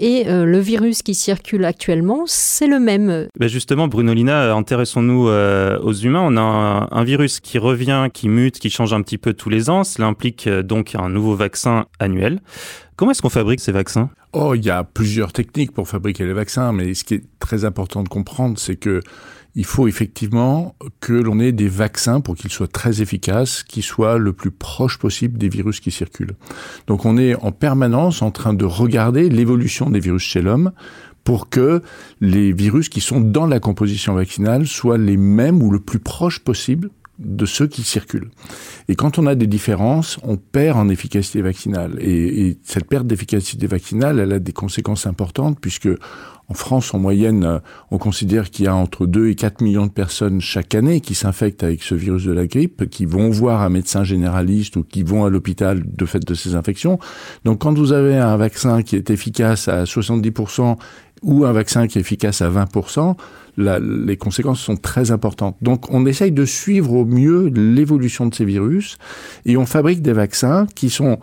Et 0.00 0.28
euh, 0.28 0.44
le 0.44 0.58
virus 0.58 1.02
qui 1.02 1.14
circule 1.14 1.64
actuellement, 1.64 2.24
c'est 2.26 2.66
le 2.66 2.80
même. 2.80 3.28
Ben 3.38 3.48
justement, 3.48 3.88
Brunolina, 3.88 4.54
intéressons-nous 4.54 5.28
euh, 5.28 5.78
aux 5.80 5.92
humains. 5.92 6.22
On 6.24 6.36
a 6.36 6.40
un, 6.40 6.88
un, 6.90 7.04
virus 7.04 7.40
qui 7.40 7.58
revient, 7.58 8.08
qui 8.12 8.28
mute, 8.28 8.58
qui 8.58 8.70
change 8.70 8.92
un 8.92 9.02
petit 9.02 9.18
peu 9.18 9.34
tous 9.34 9.50
les 9.50 9.70
ans. 9.70 9.84
Cela 9.84 10.08
implique 10.08 10.48
donc 10.48 10.94
un 10.94 11.08
nouveau 11.08 11.34
vaccin 11.34 11.86
annuel. 11.98 12.40
Comment 12.96 13.10
est-ce 13.10 13.22
qu'on 13.22 13.28
fabrique 13.28 13.60
ces 13.60 13.72
vaccins? 13.72 14.10
Oh, 14.32 14.54
il 14.54 14.64
y 14.64 14.70
a 14.70 14.84
plusieurs 14.84 15.32
techniques 15.32 15.72
pour 15.72 15.88
fabriquer 15.88 16.24
les 16.24 16.32
vaccins, 16.32 16.72
mais 16.72 16.94
ce 16.94 17.04
qui 17.04 17.14
est 17.14 17.24
très 17.38 17.64
important 17.64 18.02
de 18.02 18.08
comprendre, 18.08 18.58
c'est 18.58 18.76
que 18.76 19.00
il 19.56 19.64
faut 19.64 19.86
effectivement 19.86 20.74
que 21.00 21.12
l'on 21.12 21.38
ait 21.38 21.52
des 21.52 21.68
vaccins 21.68 22.20
pour 22.20 22.34
qu'ils 22.34 22.50
soient 22.50 22.68
très 22.68 23.02
efficaces, 23.02 23.62
qui 23.62 23.82
soient 23.82 24.18
le 24.18 24.32
plus 24.32 24.50
proche 24.50 24.98
possible 24.98 25.38
des 25.38 25.48
virus 25.48 25.80
qui 25.80 25.90
circulent. 25.90 26.34
Donc 26.86 27.04
on 27.04 27.16
est 27.16 27.34
en 27.36 27.52
permanence 27.52 28.22
en 28.22 28.30
train 28.30 28.54
de 28.54 28.64
regarder 28.64 29.28
l'évolution 29.28 29.90
des 29.90 30.00
virus 30.00 30.22
chez 30.22 30.42
l'homme 30.42 30.72
pour 31.22 31.48
que 31.48 31.82
les 32.20 32.52
virus 32.52 32.88
qui 32.88 33.00
sont 33.00 33.20
dans 33.20 33.46
la 33.46 33.60
composition 33.60 34.14
vaccinale 34.14 34.66
soient 34.66 34.98
les 34.98 35.16
mêmes 35.16 35.62
ou 35.62 35.70
le 35.70 35.80
plus 35.80 36.00
proche 36.00 36.40
possible 36.40 36.90
de 37.18 37.46
ceux 37.46 37.66
qui 37.66 37.82
circulent. 37.82 38.30
Et 38.88 38.96
quand 38.96 39.18
on 39.18 39.26
a 39.26 39.34
des 39.34 39.46
différences, 39.46 40.18
on 40.22 40.36
perd 40.36 40.78
en 40.78 40.88
efficacité 40.88 41.42
vaccinale. 41.42 41.96
Et, 42.00 42.58
cette 42.64 42.86
perte 42.86 43.06
d'efficacité 43.06 43.66
vaccinale, 43.66 44.18
elle 44.18 44.32
a 44.32 44.38
des 44.38 44.52
conséquences 44.52 45.06
importantes 45.06 45.58
puisque 45.60 45.88
en 46.48 46.54
France, 46.54 46.92
en 46.92 46.98
moyenne, 46.98 47.60
on 47.90 47.98
considère 47.98 48.50
qu'il 48.50 48.66
y 48.66 48.68
a 48.68 48.74
entre 48.74 49.06
2 49.06 49.28
et 49.28 49.34
4 49.34 49.62
millions 49.62 49.86
de 49.86 49.92
personnes 49.92 50.40
chaque 50.40 50.74
année 50.74 51.00
qui 51.00 51.14
s'infectent 51.14 51.62
avec 51.62 51.82
ce 51.82 51.94
virus 51.94 52.24
de 52.24 52.32
la 52.32 52.46
grippe, 52.46 52.88
qui 52.90 53.06
vont 53.06 53.30
voir 53.30 53.62
un 53.62 53.70
médecin 53.70 54.04
généraliste 54.04 54.76
ou 54.76 54.84
qui 54.84 55.02
vont 55.02 55.24
à 55.24 55.30
l'hôpital 55.30 55.82
de 55.86 56.04
fait 56.04 56.24
de 56.24 56.34
ces 56.34 56.54
infections. 56.54 56.98
Donc 57.44 57.60
quand 57.60 57.76
vous 57.76 57.92
avez 57.92 58.16
un 58.16 58.36
vaccin 58.36 58.82
qui 58.82 58.96
est 58.96 59.10
efficace 59.10 59.68
à 59.68 59.84
70% 59.84 60.76
ou 61.22 61.46
un 61.46 61.52
vaccin 61.52 61.86
qui 61.86 61.96
est 61.96 62.02
efficace 62.02 62.42
à 62.42 62.50
20%, 62.50 63.16
les 63.56 64.16
conséquences 64.16 64.60
sont 64.60 64.76
très 64.76 65.10
importantes. 65.10 65.56
Donc 65.62 65.90
on 65.90 66.04
essaye 66.04 66.32
de 66.32 66.44
suivre 66.44 66.92
au 66.92 67.04
mieux 67.06 67.46
l'évolution 67.54 68.26
de 68.26 68.34
ces 68.34 68.44
virus 68.44 68.98
et 69.46 69.56
on 69.56 69.64
fabrique 69.64 70.02
des 70.02 70.12
vaccins 70.12 70.66
qui 70.74 70.90
sont 70.90 71.18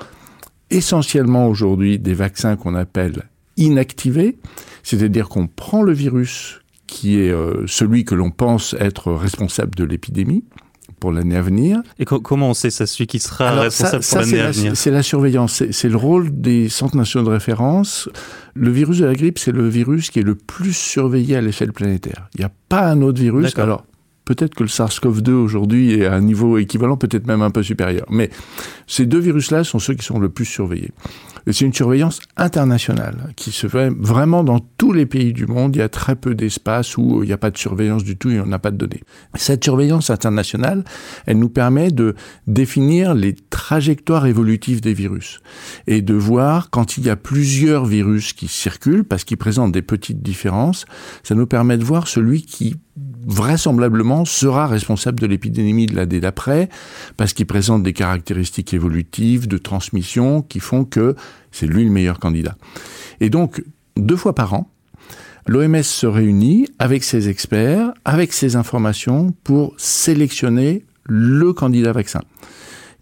essentiellement 0.71 1.47
aujourd'hui 1.47 1.99
des 1.99 2.13
vaccins 2.13 2.55
qu'on 2.55 2.73
appelle 2.73 3.23
inactivés, 3.57 4.37
c'est-à-dire 4.83 5.29
qu'on 5.29 5.47
prend 5.47 5.81
le 5.81 5.93
virus 5.93 6.59
qui 6.87 7.19
est 7.19 7.31
euh, 7.31 7.65
celui 7.67 8.03
que 8.03 8.15
l'on 8.15 8.31
pense 8.31 8.75
être 8.79 9.13
responsable 9.13 9.75
de 9.75 9.85
l'épidémie, 9.85 10.43
pour 11.01 11.11
l'année 11.11 11.35
à 11.35 11.41
venir. 11.41 11.81
Et 11.99 12.05
comment 12.05 12.49
on 12.49 12.53
sait 12.53 12.69
ça, 12.69 12.85
celui 12.85 13.07
qui 13.07 13.19
sera 13.19 13.51
responsable 13.59 14.03
pour 14.03 14.19
l'année 14.19 14.39
à 14.39 14.51
venir? 14.51 14.77
C'est 14.77 14.91
la 14.91 15.03
surveillance, 15.03 15.63
c'est 15.69 15.89
le 15.89 15.97
rôle 15.97 16.29
des 16.31 16.69
centres 16.69 16.95
nationaux 16.95 17.25
de 17.25 17.31
référence. 17.31 18.07
Le 18.53 18.71
virus 18.71 18.99
de 18.99 19.05
la 19.05 19.15
grippe, 19.15 19.39
c'est 19.39 19.51
le 19.51 19.67
virus 19.67 20.09
qui 20.09 20.19
est 20.19 20.23
le 20.23 20.35
plus 20.35 20.73
surveillé 20.73 21.35
à 21.35 21.41
l'échelle 21.41 21.73
planétaire. 21.73 22.29
Il 22.35 22.41
n'y 22.41 22.45
a 22.45 22.51
pas 22.69 22.87
un 22.87 23.01
autre 23.01 23.19
virus. 23.19 23.57
Alors, 23.57 23.85
peut-être 24.25 24.53
que 24.53 24.63
le 24.63 24.69
SARS-CoV-2 24.69 25.31
aujourd'hui 25.31 25.93
est 25.93 26.05
à 26.05 26.13
un 26.13 26.21
niveau 26.21 26.57
équivalent, 26.59 26.97
peut-être 26.97 27.25
même 27.25 27.41
un 27.41 27.51
peu 27.51 27.63
supérieur. 27.63 28.05
Mais 28.09 28.29
ces 28.85 29.05
deux 29.05 29.19
virus-là 29.19 29.63
sont 29.63 29.79
ceux 29.79 29.95
qui 29.95 30.05
sont 30.05 30.19
le 30.19 30.29
plus 30.29 30.45
surveillés. 30.45 30.91
C'est 31.47 31.65
une 31.65 31.73
surveillance 31.73 32.19
internationale 32.37 33.33
qui 33.35 33.51
se 33.51 33.67
fait 33.67 33.89
vraiment 33.97 34.43
dans 34.43 34.59
tous 34.59 34.93
les 34.93 35.05
pays 35.05 35.33
du 35.33 35.47
monde. 35.47 35.75
Il 35.75 35.79
y 35.79 35.83
a 35.83 35.89
très 35.89 36.15
peu 36.15 36.35
d'espace 36.35 36.97
où 36.97 37.23
il 37.23 37.27
n'y 37.27 37.33
a 37.33 37.37
pas 37.37 37.51
de 37.51 37.57
surveillance 37.57 38.03
du 38.03 38.17
tout 38.17 38.29
et 38.29 38.39
on 38.39 38.45
n'a 38.45 38.59
pas 38.59 38.71
de 38.71 38.77
données. 38.77 39.01
Cette 39.35 39.63
surveillance 39.63 40.09
internationale, 40.09 40.83
elle 41.25 41.39
nous 41.39 41.49
permet 41.49 41.91
de 41.91 42.15
définir 42.47 43.13
les 43.13 43.33
trajectoires 43.33 44.25
évolutives 44.25 44.81
des 44.81 44.93
virus 44.93 45.41
et 45.87 46.01
de 46.01 46.13
voir 46.13 46.69
quand 46.69 46.97
il 46.97 47.05
y 47.05 47.09
a 47.09 47.15
plusieurs 47.15 47.85
virus 47.85 48.33
qui 48.33 48.47
circulent 48.47 49.03
parce 49.03 49.23
qu'ils 49.23 49.37
présentent 49.37 49.71
des 49.71 49.81
petites 49.81 50.21
différences, 50.21 50.85
ça 51.23 51.35
nous 51.35 51.47
permet 51.47 51.77
de 51.77 51.83
voir 51.83 52.07
celui 52.07 52.43
qui 52.43 52.75
vraisemblablement 53.25 54.25
sera 54.25 54.67
responsable 54.67 55.19
de 55.19 55.27
l'épidémie 55.27 55.85
de 55.85 55.95
l'année 55.95 56.19
d'après, 56.19 56.69
parce 57.17 57.33
qu'il 57.33 57.45
présente 57.45 57.83
des 57.83 57.93
caractéristiques 57.93 58.73
évolutives 58.73 59.47
de 59.47 59.57
transmission 59.57 60.41
qui 60.41 60.59
font 60.59 60.85
que 60.85 61.15
c'est 61.51 61.67
lui 61.67 61.83
le 61.83 61.91
meilleur 61.91 62.19
candidat. 62.19 62.55
Et 63.19 63.29
donc, 63.29 63.63
deux 63.97 64.15
fois 64.15 64.35
par 64.35 64.53
an, 64.53 64.69
l'OMS 65.47 65.83
se 65.83 66.07
réunit 66.07 66.67
avec 66.79 67.03
ses 67.03 67.29
experts, 67.29 67.93
avec 68.05 68.33
ses 68.33 68.55
informations 68.55 69.33
pour 69.43 69.73
sélectionner 69.77 70.85
le 71.05 71.53
candidat 71.53 71.91
vaccin 71.91 72.21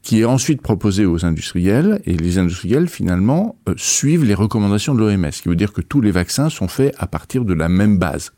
qui 0.01 0.21
est 0.21 0.25
ensuite 0.25 0.61
proposé 0.61 1.05
aux 1.05 1.25
industriels, 1.25 2.01
et 2.05 2.15
les 2.15 2.37
industriels, 2.37 2.87
finalement, 2.87 3.57
euh, 3.67 3.73
suivent 3.77 4.23
les 4.23 4.33
recommandations 4.33 4.95
de 4.95 4.99
l'OMS, 4.99 5.31
ce 5.31 5.41
qui 5.41 5.49
veut 5.49 5.55
dire 5.55 5.73
que 5.73 5.81
tous 5.81 6.01
les 6.01 6.11
vaccins 6.11 6.49
sont 6.49 6.67
faits 6.67 6.95
à 6.97 7.07
partir 7.07 7.45
de 7.45 7.53
la 7.53 7.69
même 7.69 7.97
base. 7.97 8.31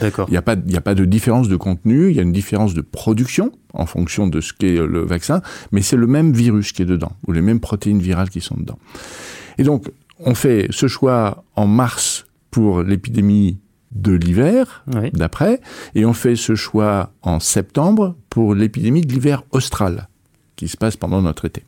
D'accord. 0.00 0.26
Il 0.28 0.32
n'y 0.32 0.38
a, 0.38 0.42
pas, 0.42 0.56
a 0.56 0.80
pas 0.80 0.94
de 0.94 1.04
différence 1.04 1.48
de 1.48 1.56
contenu, 1.56 2.10
il 2.10 2.16
y 2.16 2.18
a 2.18 2.22
une 2.22 2.32
différence 2.32 2.72
de 2.72 2.80
production 2.80 3.52
en 3.74 3.84
fonction 3.84 4.26
de 4.26 4.40
ce 4.40 4.54
qu'est 4.54 4.78
le 4.78 5.04
vaccin, 5.04 5.42
mais 5.70 5.82
c'est 5.82 5.96
le 5.96 6.06
même 6.06 6.32
virus 6.32 6.72
qui 6.72 6.82
est 6.82 6.86
dedans, 6.86 7.12
ou 7.26 7.32
les 7.32 7.42
mêmes 7.42 7.60
protéines 7.60 8.00
virales 8.00 8.30
qui 8.30 8.40
sont 8.40 8.56
dedans. 8.56 8.78
Et 9.58 9.62
donc, 9.64 9.90
on 10.20 10.34
fait 10.34 10.66
ce 10.70 10.86
choix 10.86 11.44
en 11.56 11.66
mars 11.66 12.26
pour 12.50 12.82
l'épidémie 12.82 13.58
de 13.92 14.12
l'hiver 14.12 14.84
d'après, 15.12 15.60
et 15.94 16.04
on 16.04 16.14
fait 16.14 16.36
ce 16.36 16.54
choix 16.54 17.12
en 17.22 17.40
septembre 17.40 18.16
pour 18.30 18.54
l'épidémie 18.54 19.02
de 19.02 19.12
l'hiver 19.12 19.42
austral, 19.50 20.08
qui 20.56 20.68
se 20.68 20.76
passe 20.76 20.96
pendant 20.96 21.20
notre 21.20 21.44
été. 21.44 21.64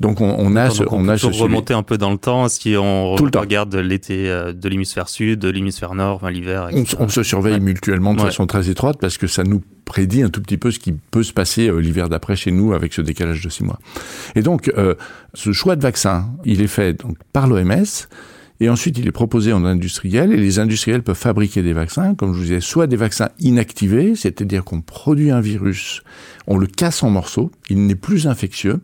Donc 0.00 0.20
on, 0.20 0.36
on 0.38 0.54
a 0.54 0.70
ce, 0.70 0.84
on, 0.84 1.06
on 1.06 1.08
a 1.08 1.18
ce 1.18 1.26
remonter 1.26 1.74
un 1.74 1.82
peu 1.82 1.98
dans 1.98 2.12
le 2.12 2.18
temps 2.18 2.48
si 2.48 2.76
on 2.76 3.16
Tout 3.16 3.30
regarde 3.34 3.74
l'été 3.74 4.28
euh, 4.28 4.52
de 4.52 4.68
l'hémisphère 4.68 5.08
sud, 5.08 5.40
de 5.40 5.48
l'hémisphère 5.48 5.94
nord, 5.94 6.16
enfin, 6.16 6.30
l'hiver. 6.30 6.68
On, 6.72 6.84
on, 7.00 7.08
se 7.08 7.24
surveille 7.24 7.58
mutuellement 7.58 8.14
de 8.14 8.20
façon 8.20 8.46
très 8.46 8.70
étroite 8.70 8.98
parce 9.00 9.18
que 9.18 9.26
ça 9.26 9.42
nous 9.42 9.60
prédit 9.88 10.22
un 10.22 10.28
tout 10.28 10.42
petit 10.42 10.58
peu 10.58 10.70
ce 10.70 10.78
qui 10.78 10.92
peut 10.92 11.22
se 11.22 11.32
passer 11.32 11.68
euh, 11.68 11.78
l'hiver 11.78 12.10
d'après 12.10 12.36
chez 12.36 12.52
nous 12.52 12.74
avec 12.74 12.92
ce 12.92 13.00
décalage 13.00 13.42
de 13.42 13.48
six 13.48 13.64
mois. 13.64 13.80
Et 14.36 14.42
donc 14.42 14.70
euh, 14.76 14.94
ce 15.34 15.52
choix 15.52 15.76
de 15.76 15.82
vaccin, 15.82 16.30
il 16.44 16.60
est 16.60 16.68
fait 16.68 16.92
donc 16.92 17.16
par 17.32 17.48
l'OMS. 17.48 18.06
Et 18.60 18.68
ensuite, 18.68 18.98
il 18.98 19.06
est 19.06 19.12
proposé 19.12 19.52
en 19.52 19.64
industriel, 19.64 20.32
et 20.32 20.36
les 20.36 20.58
industriels 20.58 21.04
peuvent 21.04 21.16
fabriquer 21.16 21.62
des 21.62 21.72
vaccins, 21.72 22.16
comme 22.16 22.32
je 22.32 22.38
vous 22.38 22.44
disais, 22.44 22.60
soit 22.60 22.88
des 22.88 22.96
vaccins 22.96 23.28
inactivés, 23.38 24.16
c'est-à-dire 24.16 24.64
qu'on 24.64 24.80
produit 24.80 25.30
un 25.30 25.40
virus, 25.40 26.02
on 26.48 26.58
le 26.58 26.66
casse 26.66 27.04
en 27.04 27.10
morceaux, 27.10 27.52
il 27.70 27.86
n'est 27.86 27.94
plus 27.94 28.26
infectieux, 28.26 28.80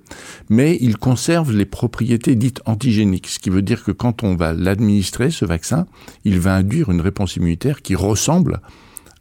mais 0.49 0.79
il 0.81 0.97
conserve 0.97 1.51
les 1.51 1.65
propriétés 1.65 2.37
dites 2.37 2.61
antigéniques, 2.67 3.27
ce 3.27 3.41
qui 3.41 3.51
veut 3.51 3.63
dire 3.63 3.83
que 3.83 3.91
quand 3.91 4.23
on 4.23 4.37
va 4.37 4.53
l'administrer, 4.53 5.33
ce 5.33 5.45
vaccin, 5.45 5.87
il 6.25 6.39
va 6.39 6.55
induire 6.55 6.93
une 6.93 7.01
réponse 7.01 7.35
immunitaire 7.35 7.83
qui 7.83 7.97
ressemble 7.97 8.61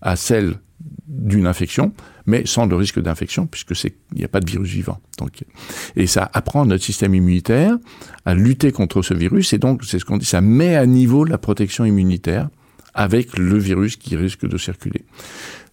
à 0.04 0.16
celle 0.16 0.60
d'une 1.08 1.48
infection, 1.48 1.94
mais 2.26 2.44
sans 2.46 2.66
le 2.66 2.76
risque 2.76 3.00
d'infection, 3.02 3.46
puisque 3.46 3.76
c'est 3.76 3.94
il 4.14 4.20
n'y 4.20 4.24
a 4.24 4.30
pas 4.30 4.40
de 4.40 4.50
virus 4.50 4.70
vivant. 4.70 5.00
Donc, 5.18 5.44
et 5.96 6.08
ça 6.08 6.30
apprend 6.34 6.66
notre 6.66 6.84
système 6.84 7.14
immunitaire 7.14 7.78
à 8.26 8.34
lutter 8.34 8.72
contre 8.72 9.02
ce 9.02 9.14
virus, 9.14 9.54
et 9.54 9.58
donc 9.58 9.84
c'est 9.84 10.00
ce 10.00 10.06
qu'on 10.06 10.18
dit, 10.18 10.26
ça 10.26 10.42
met 10.42 10.76
à 10.76 10.86
niveau 10.86 11.26
la 11.26 11.38
protection 11.38 11.84
immunitaire 11.86 12.50
avec 12.94 13.38
le 13.38 13.58
virus 13.58 13.96
qui 13.96 14.16
risque 14.16 14.48
de 14.48 14.58
circuler. 14.58 15.04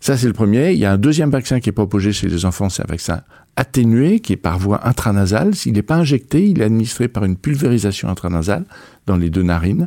Ça, 0.01 0.17
c'est 0.17 0.27
le 0.27 0.33
premier. 0.33 0.73
Il 0.73 0.79
y 0.79 0.87
a 0.87 0.93
un 0.93 0.99
deuxième 0.99 1.31
vaccin 1.31 1.61
qui 1.61 1.69
est 1.69 1.73
proposé 1.73 2.13
chez 2.13 2.29
les 2.29 2.47
enfants, 2.47 2.71
c'est 2.71 2.83
un 2.83 2.89
vaccin 2.89 3.21
atténué, 3.57 4.21
qui 4.21 4.33
est 4.33 4.39
par 4.39 4.59
voie 4.59 4.89
intranasale. 4.89 5.55
S'il 5.55 5.75
n'est 5.75 5.83
pas 5.83 5.97
injecté, 5.97 6.49
il 6.49 6.63
est 6.63 6.65
administré 6.65 7.09
par 7.09 7.25
une 7.25 7.37
pulvérisation 7.37 8.09
intranasale 8.09 8.65
dans 9.07 9.17
les 9.17 9.29
deux 9.29 9.43
narines. 9.43 9.85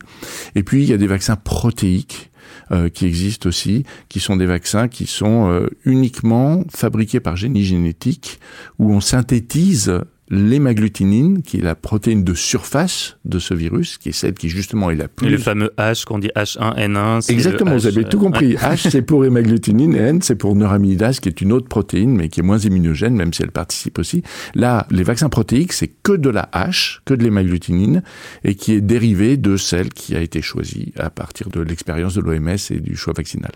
Et 0.54 0.62
puis, 0.62 0.84
il 0.84 0.90
y 0.90 0.94
a 0.94 0.98
des 0.98 1.08
vaccins 1.08 1.36
protéiques 1.36 2.30
euh, 2.72 2.90
qui 2.90 3.06
existent 3.06 3.50
aussi, 3.50 3.84
qui 4.10 4.20
sont 4.20 4.36
des 4.36 4.46
vaccins 4.46 4.88
qui 4.88 5.06
sont 5.06 5.50
euh, 5.50 5.68
uniquement 5.86 6.64
fabriqués 6.70 7.20
par 7.20 7.36
génie 7.36 7.64
génétique, 7.64 8.40
où 8.80 8.92
on 8.92 9.02
synthétise 9.02 9.92
l'hémagglutinine, 10.34 11.44
qui 11.44 11.58
est 11.58 11.62
la 11.62 11.76
protéine 11.76 12.24
de 12.24 12.34
surface 12.34 13.18
de 13.24 13.38
ce 13.40 13.54
virus, 13.54 13.98
qui 13.98 14.10
est 14.10 14.14
celle 14.14 14.34
qui 14.34 14.50
justement 14.50 14.90
est 14.90 14.96
la 14.96 15.08
plus... 15.08 15.28
Et 15.28 15.30
le 15.30 15.38
fameux 15.38 15.72
H 15.78 16.06
qu'on 16.06 16.18
dit 16.18 16.32
H1N1. 16.36 17.32
Exactement, 17.32 17.74
vous 17.74 17.88
avez 17.88 18.04
tout 18.04 18.20
compris. 18.20 18.56
Euh, 18.56 18.60
H 18.60 18.90
c'est 18.90 19.04
pour 19.04 19.26
hémagglutinine 19.26 19.96
et 19.96 20.00
N 20.00 20.22
c'est 20.22 20.36
pour 20.36 20.56
neuraminidase, 20.56 21.20
qui 21.20 21.30
est 21.30 21.42
une 21.42 21.52
autre 21.52 21.68
protéine, 21.68 22.16
mais 22.16 22.30
qui 22.30 22.40
est 22.40 22.44
moins 22.44 22.58
immunogène, 22.58 23.16
même 23.16 23.32
si 23.32 23.44
elle 23.44 23.52
participe 23.52 24.00
aussi. 24.00 24.24
Là, 24.56 24.88
les 24.90 25.04
vaccins 25.04 25.30
protéiques, 25.30 25.74
c'est 25.74 25.92
que 26.02 26.14
de 26.14 26.30
la 26.30 26.50
H, 26.54 27.00
que 27.06 27.14
de 27.14 27.24
l'hémagglutinine, 27.24 28.02
et 28.44 28.56
qui 28.56 28.74
est 28.74 28.82
dérivée 28.82 29.38
de 29.38 29.56
celle 29.56 29.90
qui 29.90 30.16
a 30.16 30.22
été 30.22 30.42
choisie 30.42 30.94
à 30.98 31.10
partir 31.12 31.50
de 31.50 31.62
l'expérience 31.62 32.16
de 32.16 32.22
l'OMS 32.22 32.58
et 32.72 32.80
du 32.80 32.96
choix 32.96 33.14
vaccinal. 33.16 33.52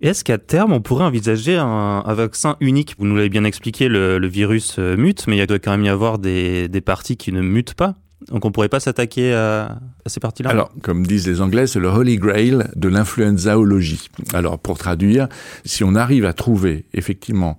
Est-ce 0.00 0.22
qu'à 0.22 0.38
terme, 0.38 0.72
on 0.72 0.80
pourrait 0.80 1.04
envisager 1.04 1.56
un, 1.56 2.14
vaccin 2.14 2.56
unique? 2.60 2.94
Vous 2.98 3.06
nous 3.06 3.16
l'avez 3.16 3.28
bien 3.28 3.44
expliqué, 3.44 3.88
le, 3.88 4.24
virus 4.26 4.76
euh, 4.78 4.96
mute, 4.96 5.26
mais 5.26 5.36
il 5.36 5.46
doit 5.46 5.58
quand 5.58 5.72
même 5.72 5.84
y 5.84 5.88
avoir 5.88 6.18
des, 6.18 6.82
parties 6.84 7.16
qui 7.16 7.32
ne 7.32 7.40
mutent 7.40 7.74
pas. 7.74 7.96
Donc 8.28 8.44
on 8.44 8.48
ne 8.48 8.52
pourrait 8.52 8.68
pas 8.68 8.80
s'attaquer 8.80 9.32
à, 9.32 9.78
ces 10.06 10.20
parties-là? 10.20 10.50
Alors, 10.50 10.72
comme 10.82 11.06
disent 11.06 11.26
les 11.26 11.40
Anglais, 11.40 11.66
c'est 11.66 11.80
le 11.80 11.88
holy 11.88 12.16
grail 12.16 12.64
de 12.76 12.88
l'influenzaologie. 12.88 14.08
Alors, 14.32 14.58
pour 14.58 14.78
traduire, 14.78 15.28
si 15.64 15.82
on 15.82 15.94
arrive 15.94 16.24
à 16.24 16.32
trouver 16.32 16.86
effectivement 16.94 17.58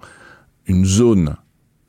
une 0.67 0.86
zone 0.86 1.36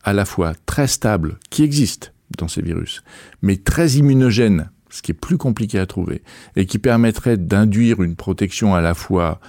à 0.02 0.12
la 0.12 0.25
fois 0.25 0.52
très 0.66 0.87
stable, 0.87 1.38
qui 1.50 1.62
existe 1.62 2.12
dans 2.38 2.49
ces 2.49 2.62
virus, 2.62 3.02
mais 3.42 3.57
très 3.57 3.90
immunogène, 3.92 4.71
ce 4.88 5.02
qui 5.02 5.12
est 5.12 5.14
plus 5.14 5.37
compliqué 5.37 5.78
à 5.78 5.87
trouver, 5.87 6.23
et 6.57 6.66
qui 6.66 6.78
permettrait 6.78 7.37
d'induire 7.37 8.02
une 8.02 8.16
protection 8.16 8.75
à 8.75 8.80
la 8.80 8.95
fois 8.95 9.40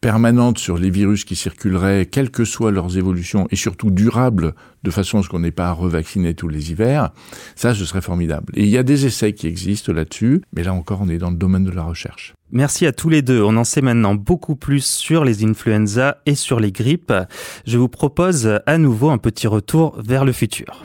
permanente 0.00 0.58
sur 0.58 0.78
les 0.78 0.90
virus 0.90 1.24
qui 1.24 1.36
circuleraient, 1.36 2.06
quelles 2.06 2.30
que 2.30 2.44
soient 2.44 2.70
leurs 2.70 2.96
évolutions, 2.96 3.46
et 3.50 3.56
surtout 3.56 3.90
durables, 3.90 4.54
de 4.82 4.90
façon 4.90 5.18
à 5.18 5.22
ce 5.22 5.28
qu'on 5.28 5.40
n'ait 5.40 5.50
pas 5.50 5.68
à 5.68 5.72
revacciner 5.72 6.34
tous 6.34 6.48
les 6.48 6.70
hivers, 6.70 7.10
ça, 7.56 7.74
ce 7.74 7.84
serait 7.84 8.02
formidable. 8.02 8.52
Et 8.56 8.64
il 8.64 8.68
y 8.68 8.78
a 8.78 8.82
des 8.82 9.06
essais 9.06 9.32
qui 9.32 9.46
existent 9.46 9.92
là-dessus, 9.92 10.42
mais 10.54 10.62
là 10.62 10.74
encore, 10.74 11.00
on 11.02 11.08
est 11.08 11.18
dans 11.18 11.30
le 11.30 11.36
domaine 11.36 11.64
de 11.64 11.70
la 11.70 11.82
recherche. 11.82 12.34
Merci 12.52 12.86
à 12.86 12.92
tous 12.92 13.08
les 13.08 13.22
deux. 13.22 13.42
On 13.42 13.56
en 13.56 13.64
sait 13.64 13.80
maintenant 13.80 14.14
beaucoup 14.14 14.54
plus 14.54 14.84
sur 14.84 15.24
les 15.24 15.44
influenza 15.44 16.18
et 16.26 16.34
sur 16.34 16.60
les 16.60 16.70
grippes. 16.70 17.12
Je 17.66 17.78
vous 17.78 17.88
propose 17.88 18.60
à 18.66 18.78
nouveau 18.78 19.10
un 19.10 19.18
petit 19.18 19.46
retour 19.46 20.00
vers 20.00 20.24
le 20.24 20.32
futur. 20.32 20.84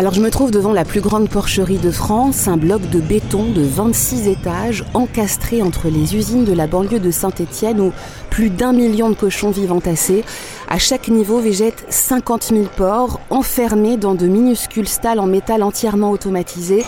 Alors 0.00 0.14
je 0.14 0.22
me 0.22 0.30
trouve 0.30 0.50
devant 0.50 0.72
la 0.72 0.86
plus 0.86 1.02
grande 1.02 1.28
porcherie 1.28 1.76
de 1.76 1.90
France, 1.90 2.48
un 2.48 2.56
bloc 2.56 2.80
de 2.88 3.00
béton 3.00 3.52
de 3.52 3.60
26 3.60 4.28
étages 4.28 4.82
encastré 4.94 5.60
entre 5.60 5.88
les 5.88 6.16
usines 6.16 6.46
de 6.46 6.54
la 6.54 6.66
banlieue 6.66 7.00
de 7.00 7.10
Saint-Étienne 7.10 7.82
où 7.82 7.92
plus 8.30 8.48
d'un 8.48 8.72
million 8.72 9.10
de 9.10 9.14
cochons 9.14 9.50
vivent 9.50 9.72
entassés. 9.72 10.24
À 10.70 10.78
chaque 10.78 11.08
niveau 11.08 11.38
végètent 11.38 11.84
50 11.90 12.44
000 12.44 12.62
porcs 12.74 13.20
enfermés 13.28 13.98
dans 13.98 14.14
de 14.14 14.26
minuscules 14.26 14.88
stalles 14.88 15.20
en 15.20 15.26
métal 15.26 15.62
entièrement 15.62 16.12
automatisées. 16.12 16.86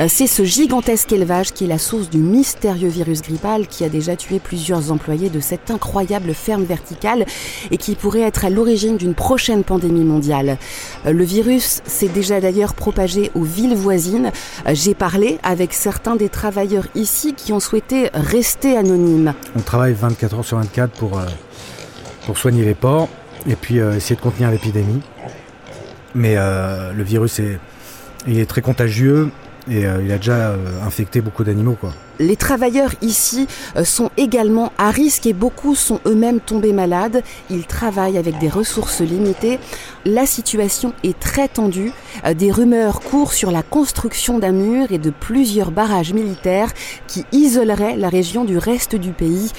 Euh, 0.00 0.06
c'est 0.08 0.26
ce 0.26 0.44
gigantesque 0.44 1.12
élevage 1.12 1.52
qui 1.52 1.64
est 1.64 1.68
la 1.68 1.78
source 1.78 2.08
du 2.08 2.18
mystérieux 2.18 2.88
virus 2.88 3.20
grippal 3.20 3.66
qui 3.66 3.84
a 3.84 3.88
déjà 3.88 4.16
tué 4.16 4.38
plusieurs 4.38 4.90
employés 4.92 5.28
de 5.28 5.40
cette 5.40 5.70
incroyable 5.70 6.32
ferme 6.32 6.64
verticale 6.64 7.26
et 7.70 7.76
qui 7.76 7.94
pourrait 7.94 8.22
être 8.22 8.46
à 8.46 8.50
l'origine 8.50 8.96
d'une 8.96 9.14
prochaine 9.14 9.62
pandémie 9.62 10.04
mondiale. 10.04 10.56
Euh, 11.06 11.12
le 11.12 11.24
virus 11.24 11.82
s'est 11.84 12.08
déjà 12.08 12.40
d'ailleurs 12.40 12.74
propagé 12.74 13.30
aux 13.34 13.42
villes 13.42 13.74
voisines. 13.74 14.32
Euh, 14.66 14.70
j'ai 14.74 14.94
parlé 14.94 15.38
avec 15.42 15.74
certains 15.74 16.16
des 16.16 16.30
travailleurs 16.30 16.86
ici 16.94 17.34
qui 17.34 17.52
ont 17.52 17.60
souhaité 17.60 18.08
rester 18.14 18.76
anonymes. 18.76 19.34
On 19.54 19.60
travaille 19.60 19.92
24 19.92 20.38
heures 20.38 20.44
sur 20.44 20.56
24 20.56 20.92
pour, 20.92 21.20
soigner 22.36 22.64
les 22.64 22.74
porcs 22.74 23.08
et 23.48 23.56
puis 23.56 23.78
essayer 23.78 24.14
de 24.14 24.20
contenir 24.20 24.52
l'épidémie. 24.52 25.00
Mais 26.14 26.36
le 26.36 27.02
virus 27.02 27.40
est 27.40 28.48
très 28.48 28.62
contagieux 28.62 29.30
et 29.70 29.86
euh, 29.86 30.02
il 30.04 30.10
a 30.10 30.16
déjà 30.16 30.32
euh, 30.32 30.56
infecté 30.84 31.20
beaucoup 31.20 31.44
d'animaux. 31.44 31.76
quoi. 31.80 31.92
Les 32.18 32.36
travailleurs 32.36 32.92
ici 33.02 33.46
euh, 33.76 33.84
sont 33.84 34.10
également 34.16 34.72
à 34.78 34.90
risque 34.90 35.26
et 35.26 35.32
beaucoup 35.32 35.74
sont 35.74 36.00
eux-mêmes 36.06 36.40
tombés 36.40 36.72
malades. 36.72 37.22
Ils 37.50 37.66
travaillent 37.66 38.18
avec 38.18 38.38
des 38.38 38.48
ressources 38.48 39.00
limitées. 39.00 39.60
La 40.04 40.26
situation 40.26 40.92
est 41.04 41.18
très 41.18 41.46
tendue. 41.46 41.92
Des 42.34 42.50
rumeurs 42.50 43.00
courent 43.00 43.32
sur 43.32 43.50
la 43.50 43.62
construction 43.62 44.38
d'un 44.38 44.52
mur 44.52 44.90
et 44.90 44.98
de 44.98 45.10
plusieurs 45.10 45.70
barrages 45.70 46.12
militaires 46.12 46.72
qui 47.06 47.24
isoleraient 47.32 47.96
la 47.96 48.08
région 48.08 48.44
du 48.44 48.58
reste 48.58 48.96
du 48.96 49.12
pays. 49.12 49.52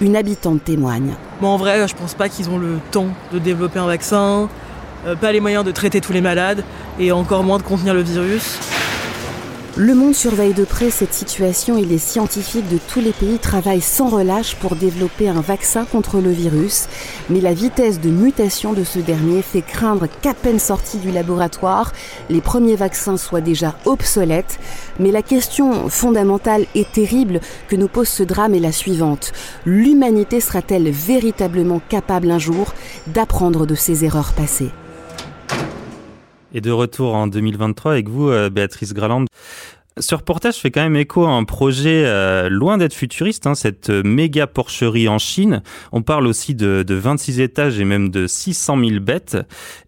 Une 0.00 0.16
habitante 0.16 0.64
témoigne. 0.64 1.14
Bon, 1.40 1.48
en 1.48 1.56
vrai, 1.56 1.86
je 1.88 1.94
pense 1.94 2.14
pas 2.14 2.28
qu'ils 2.28 2.48
ont 2.48 2.58
le 2.58 2.78
temps 2.92 3.08
de 3.32 3.40
développer 3.40 3.80
un 3.80 3.86
vaccin, 3.86 4.48
pas 5.20 5.32
les 5.32 5.40
moyens 5.40 5.64
de 5.64 5.72
traiter 5.72 6.00
tous 6.00 6.12
les 6.12 6.20
malades 6.20 6.62
et 7.00 7.10
encore 7.10 7.42
moins 7.42 7.58
de 7.58 7.64
contenir 7.64 7.94
le 7.94 8.02
virus. 8.02 8.77
Le 9.76 9.94
monde 9.94 10.14
surveille 10.14 10.54
de 10.54 10.64
près 10.64 10.90
cette 10.90 11.14
situation 11.14 11.76
et 11.76 11.84
les 11.84 11.98
scientifiques 11.98 12.68
de 12.68 12.78
tous 12.88 13.00
les 13.00 13.12
pays 13.12 13.38
travaillent 13.38 13.80
sans 13.80 14.08
relâche 14.08 14.56
pour 14.56 14.74
développer 14.74 15.28
un 15.28 15.40
vaccin 15.40 15.84
contre 15.84 16.20
le 16.20 16.30
virus. 16.30 16.88
Mais 17.30 17.40
la 17.40 17.54
vitesse 17.54 18.00
de 18.00 18.08
mutation 18.08 18.72
de 18.72 18.82
ce 18.82 18.98
dernier 18.98 19.40
fait 19.40 19.62
craindre 19.62 20.08
qu'à 20.20 20.34
peine 20.34 20.58
sorti 20.58 20.98
du 20.98 21.12
laboratoire, 21.12 21.92
les 22.28 22.40
premiers 22.40 22.74
vaccins 22.74 23.16
soient 23.16 23.40
déjà 23.40 23.76
obsolètes. 23.84 24.58
Mais 24.98 25.12
la 25.12 25.22
question 25.22 25.88
fondamentale 25.88 26.66
et 26.74 26.84
terrible 26.84 27.40
que 27.68 27.76
nous 27.76 27.88
pose 27.88 28.08
ce 28.08 28.24
drame 28.24 28.54
est 28.54 28.60
la 28.60 28.72
suivante. 28.72 29.32
L'humanité 29.64 30.40
sera-t-elle 30.40 30.90
véritablement 30.90 31.80
capable 31.88 32.30
un 32.32 32.40
jour 32.40 32.74
d'apprendre 33.06 33.64
de 33.64 33.76
ses 33.76 34.04
erreurs 34.04 34.32
passées? 34.32 34.72
Et 36.52 36.60
de 36.60 36.70
retour 36.70 37.14
en 37.14 37.26
2023 37.26 37.92
avec 37.92 38.08
vous, 38.08 38.28
euh, 38.28 38.50
Béatrice 38.50 38.94
Graland. 38.94 39.24
Ce 39.98 40.14
reportage 40.14 40.56
fait 40.56 40.70
quand 40.70 40.82
même 40.82 40.94
écho 40.94 41.24
à 41.24 41.30
un 41.30 41.42
projet 41.42 42.04
euh, 42.06 42.48
loin 42.48 42.78
d'être 42.78 42.94
futuriste, 42.94 43.48
hein, 43.48 43.56
cette 43.56 43.90
méga 43.90 44.46
porcherie 44.46 45.08
en 45.08 45.18
Chine. 45.18 45.62
On 45.90 46.02
parle 46.02 46.28
aussi 46.28 46.54
de, 46.54 46.84
de, 46.86 46.94
26 46.94 47.40
étages 47.40 47.80
et 47.80 47.84
même 47.84 48.08
de 48.08 48.28
600 48.28 48.78
000 48.78 49.00
bêtes. 49.00 49.36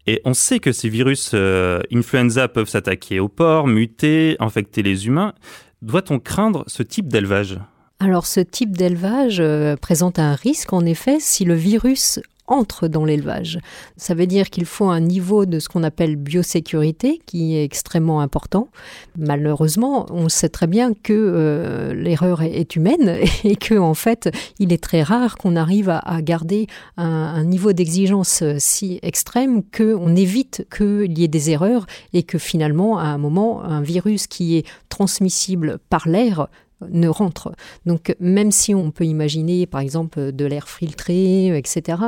Et 0.08 0.20
on 0.24 0.34
sait 0.34 0.58
que 0.58 0.72
ces 0.72 0.88
virus 0.88 1.30
euh, 1.34 1.80
influenza 1.94 2.48
peuvent 2.48 2.68
s'attaquer 2.68 3.20
aux 3.20 3.28
porcs, 3.28 3.68
muter, 3.68 4.36
infecter 4.40 4.82
les 4.82 5.06
humains. 5.06 5.32
Doit-on 5.80 6.18
craindre 6.18 6.64
ce 6.66 6.82
type 6.82 7.06
d'élevage? 7.06 7.60
Alors 8.00 8.26
ce 8.26 8.40
type 8.40 8.76
d'élevage 8.76 9.42
présente 9.80 10.18
un 10.18 10.34
risque 10.34 10.72
en 10.72 10.84
effet 10.86 11.18
si 11.20 11.44
le 11.44 11.54
virus 11.54 12.18
entre 12.50 12.88
dans 12.88 13.04
l'élevage. 13.04 13.58
Ça 13.96 14.14
veut 14.14 14.26
dire 14.26 14.50
qu'il 14.50 14.66
faut 14.66 14.88
un 14.88 15.00
niveau 15.00 15.46
de 15.46 15.58
ce 15.58 15.68
qu'on 15.68 15.82
appelle 15.82 16.16
biosécurité 16.16 17.20
qui 17.24 17.56
est 17.56 17.64
extrêmement 17.64 18.20
important. 18.20 18.68
Malheureusement, 19.16 20.06
on 20.10 20.28
sait 20.28 20.48
très 20.48 20.66
bien 20.66 20.92
que 20.92 21.12
euh, 21.12 21.94
l'erreur 21.94 22.42
est 22.42 22.76
humaine 22.76 23.18
et 23.44 23.56
que 23.56 23.78
en 23.78 23.94
fait, 23.94 24.30
il 24.58 24.72
est 24.72 24.82
très 24.82 25.02
rare 25.02 25.36
qu'on 25.36 25.56
arrive 25.56 25.88
à, 25.88 26.20
garder 26.22 26.66
un, 26.96 27.44
niveau 27.44 27.72
d'exigence 27.72 28.42
si 28.58 28.98
extrême 29.02 29.62
qu'on 29.62 30.14
évite 30.16 30.66
qu'il 30.76 31.18
y 31.18 31.24
ait 31.24 31.28
des 31.28 31.50
erreurs 31.50 31.86
et 32.12 32.24
que 32.24 32.36
finalement, 32.36 32.98
à 32.98 33.04
un 33.04 33.18
moment, 33.18 33.62
un 33.62 33.80
virus 33.80 34.26
qui 34.26 34.56
est 34.56 34.66
transmissible 34.88 35.78
par 35.88 36.08
l'air 36.08 36.48
ne 36.88 37.08
rentre. 37.08 37.52
Donc 37.86 38.14
même 38.20 38.50
si 38.50 38.74
on 38.74 38.90
peut 38.90 39.04
imaginer 39.04 39.66
par 39.66 39.80
exemple 39.80 40.32
de 40.32 40.44
l'air 40.44 40.68
filtré, 40.68 41.56
etc., 41.56 41.98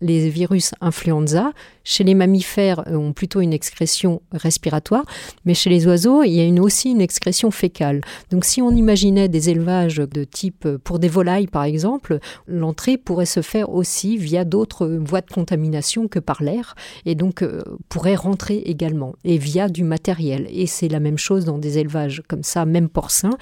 les 0.00 0.28
virus 0.28 0.74
influenza, 0.80 1.52
chez 1.84 2.04
les 2.04 2.14
mammifères, 2.14 2.86
euh, 2.86 2.96
ont 2.96 3.14
plutôt 3.14 3.40
une 3.40 3.54
excrétion 3.54 4.20
respiratoire, 4.32 5.04
mais 5.46 5.54
chez 5.54 5.70
les 5.70 5.86
oiseaux, 5.86 6.22
il 6.22 6.32
y 6.32 6.58
a 6.58 6.62
aussi 6.62 6.90
une 6.90 7.00
excrétion 7.00 7.50
fécale. 7.50 8.02
Donc 8.30 8.44
si 8.44 8.60
on 8.60 8.70
imaginait 8.70 9.28
des 9.28 9.48
élevages 9.48 9.96
de 9.96 10.24
type, 10.24 10.66
euh, 10.66 10.78
pour 10.78 10.98
des 10.98 11.08
volailles 11.08 11.46
par 11.46 11.64
exemple, 11.64 12.18
l'entrée 12.46 12.98
pourrait 12.98 13.26
se 13.26 13.40
faire 13.40 13.70
aussi 13.70 14.18
via 14.18 14.44
d'autres 14.44 14.86
voies 14.86 15.22
de 15.22 15.30
contamination 15.30 16.08
que 16.08 16.18
par 16.18 16.42
l'air, 16.42 16.74
et 17.06 17.14
donc 17.14 17.42
euh, 17.42 17.62
pourrait 17.88 18.16
rentrer 18.16 18.58
également, 18.66 19.14
et 19.24 19.38
via 19.38 19.68
du 19.68 19.82
matériel. 19.82 20.46
Et 20.50 20.66
c'est 20.66 20.88
la 20.88 21.00
même 21.00 21.18
chose 21.18 21.46
dans 21.46 21.58
des 21.58 21.78
élevages 21.78 22.22
comme 22.28 22.42
ça, 22.42 22.66
même 22.66 22.90
porcins. 22.90 23.38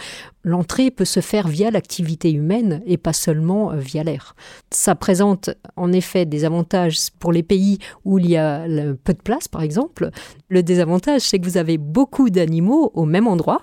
L'entrée 0.47 0.93
peut 0.93 1.05
se 1.05 1.19
faire 1.19 1.49
via 1.49 1.73
l'activité 1.73 2.33
humaine 2.33 2.81
et 2.87 2.97
pas 2.97 3.12
seulement 3.12 3.73
via 3.75 4.05
l'air. 4.05 4.37
Ça 4.71 4.95
présente 4.95 5.50
en 5.75 5.93
effet 5.93 6.25
des 6.25 6.45
avantages 6.45 7.11
pour 7.19 7.33
les 7.33 7.43
pays 7.43 7.79
où 8.05 8.21
il 8.21 8.31
y 8.31 8.37
a 8.37 8.65
peu 9.05 9.12
de 9.12 9.21
place, 9.23 9.49
par 9.49 9.62
exemple. 9.62 10.11
Le 10.49 10.62
désavantage, 10.62 11.23
c'est 11.23 11.41
que 11.41 11.45
vous 11.45 11.57
avez 11.59 11.79
beaucoup 11.79 12.31
d'animaux 12.31 12.93
au 12.95 13.07
même 13.07 13.26
endroit 13.26 13.62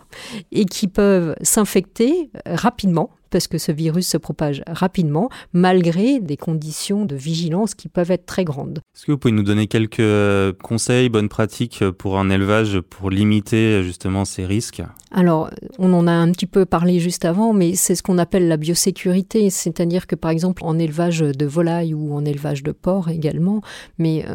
et 0.51 0.65
qui 0.65 0.89
peuvent 0.89 1.35
s'infecter 1.41 2.29
rapidement 2.45 3.11
parce 3.33 3.47
que 3.47 3.57
ce 3.57 3.71
virus 3.71 4.07
se 4.07 4.17
propage 4.17 4.63
rapidement, 4.67 5.27
malgré 5.53 6.19
des 6.19 6.37
conditions 6.37 7.03
de 7.03 7.15
vigilance 7.15 7.73
qui 7.73 7.89
peuvent 7.89 8.11
être 8.11 8.27
très 8.27 8.43
grandes. 8.43 8.81
Est-ce 8.95 9.07
que 9.07 9.11
vous 9.11 9.17
pouvez 9.17 9.31
nous 9.31 9.41
donner 9.41 9.65
quelques 9.65 9.99
euh, 10.01 10.53
conseils, 10.61 11.09
bonnes 11.09 11.29
pratiques 11.29 11.81
euh, 11.81 11.91
pour 11.91 12.19
un 12.19 12.29
élevage 12.29 12.79
pour 12.79 13.09
limiter 13.09 13.57
euh, 13.57 13.81
justement 13.81 14.23
ces 14.23 14.45
risques? 14.45 14.83
Alors, 15.09 15.49
on 15.79 15.93
en 15.93 16.05
a 16.05 16.11
un 16.11 16.31
petit 16.31 16.45
peu 16.45 16.65
parlé 16.65 16.99
juste 16.99 17.25
avant, 17.25 17.53
mais 17.53 17.73
c'est 17.73 17.95
ce 17.95 18.03
qu'on 18.03 18.19
appelle 18.19 18.47
la 18.47 18.57
biosécurité, 18.57 19.49
c'est-à-dire 19.49 20.05
que 20.05 20.15
par 20.15 20.29
exemple 20.29 20.63
en 20.63 20.77
élevage 20.77 21.19
de 21.19 21.45
volailles 21.45 21.93
ou 21.95 22.15
en 22.15 22.25
élevage 22.25 22.61
de 22.61 22.71
porcs 22.71 23.09
également, 23.09 23.61
mais 23.99 24.25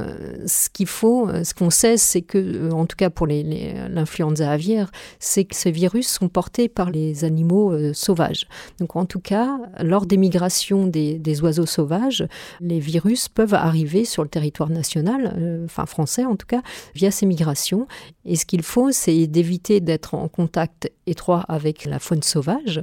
ce 0.47 0.69
qu'il 0.71 0.87
faut, 0.87 1.29
ce 1.43 1.53
qu'on 1.53 1.71
sait, 1.71 1.97
c'est 1.97 2.23
que, 2.23 2.71
en 2.71 2.87
tout 2.87 2.95
cas 2.97 3.11
pour 3.11 3.27
l'influenza 3.27 4.53
aviaire, 4.53 4.93
c'est 5.19 5.47
que 5.47 5.57
ces 5.57 5.73
virus 5.73 6.07
sont 6.07 6.29
portés 6.29 6.69
par 6.69 6.93
les 6.93 7.25
animaux 7.25 7.93
sauvages. 7.93 8.47
Donc, 8.79 8.88
donc 8.89 8.97
en 8.97 9.05
tout 9.05 9.21
cas, 9.21 9.59
lors 9.81 10.07
des 10.07 10.17
migrations 10.17 10.87
des, 10.87 11.41
oiseaux 11.43 11.67
sauvages, 11.67 12.27
les 12.61 12.81
virus 12.81 13.29
peuvent 13.29 13.53
arriver 13.53 14.07
sur 14.07 14.23
le 14.23 14.31
territoire 14.31 14.71
national, 14.71 15.35
euh, 15.37 15.67
enfin 15.67 15.85
français 15.85 16.25
en 16.25 16.37
tout 16.37 16.47
cas, 16.47 16.63
via 16.95 17.11
ces 17.11 17.27
migrations. 17.27 17.87
Et 18.25 18.37
ce 18.37 18.47
qu'il 18.47 18.63
faut, 18.63 18.91
c'est 18.91 19.27
d'éviter 19.27 19.81
d'être 19.81 20.15
en 20.15 20.27
contact 20.29 20.91
étroit 21.07 21.45
avec 21.49 21.85
la 21.85 21.99
faune 21.99 22.23
sauvage. 22.23 22.83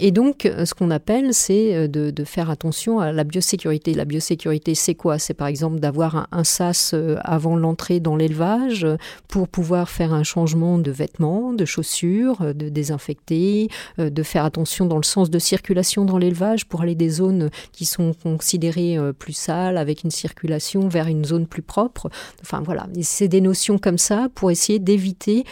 Et 0.00 0.12
donc, 0.12 0.46
euh, 0.46 0.64
ce 0.64 0.74
qu'on 0.74 0.92
appelle, 0.92 1.34
c'est 1.34 1.74
euh, 1.74 1.88
de, 1.88 2.24
faire 2.24 2.50
attention 2.50 3.00
à 3.00 3.10
la 3.10 3.24
biosécurité. 3.24 3.94
La 3.94 4.04
biosécurité, 4.04 4.76
c'est 4.76 4.94
quoi? 4.94 5.18
C'est 5.18 5.34
par 5.34 5.48
exemple 5.48 5.80
d'avoir 5.80 6.28
un, 6.30 6.44
sas 6.44 6.92
euh, 6.94 7.16
avant 7.24 7.56
l'entrée 7.56 7.98
dans 7.98 8.14
l'élevage 8.14 8.86
pour 9.26 9.48
pouvoir 9.48 9.90
faire 9.90 10.12
un 10.12 10.22
changement 10.22 10.78
de 10.78 10.90
vêtements, 10.92 11.52
de 11.52 11.64
chaussures, 11.64 12.54
de 12.54 12.68
désinfecter, 12.68 13.68
de 13.98 14.22
faire 14.22 14.44
attention 14.44 14.86
dans 14.86 14.96
le 14.96 15.02
sens 15.02 15.30
de 15.30 15.38
circulation 15.38 16.04
dans 16.04 16.16
l'élevage 16.16 16.66
pour 16.66 16.82
aller 16.82 16.94
des 16.94 17.10
zones 17.10 17.50
qui 17.72 17.84
sont 17.84 18.14
considérées 18.14 18.96
plus 19.18 19.32
sales 19.32 19.76
avec 19.76 20.04
une 20.04 20.10
circulation 20.10 20.86
vers 20.88 21.08
une 21.08 21.24
zone 21.24 21.46
plus 21.46 21.62
propre. 21.62 22.08
Enfin 22.42 22.62
voilà, 22.64 22.86
c'est 23.02 23.28
des 23.28 23.40
notions 23.40 23.78
comme 23.78 23.98
ça 23.98 24.28
pour 24.34 24.50
essayer 24.50 24.78
d'éviter 24.78 25.44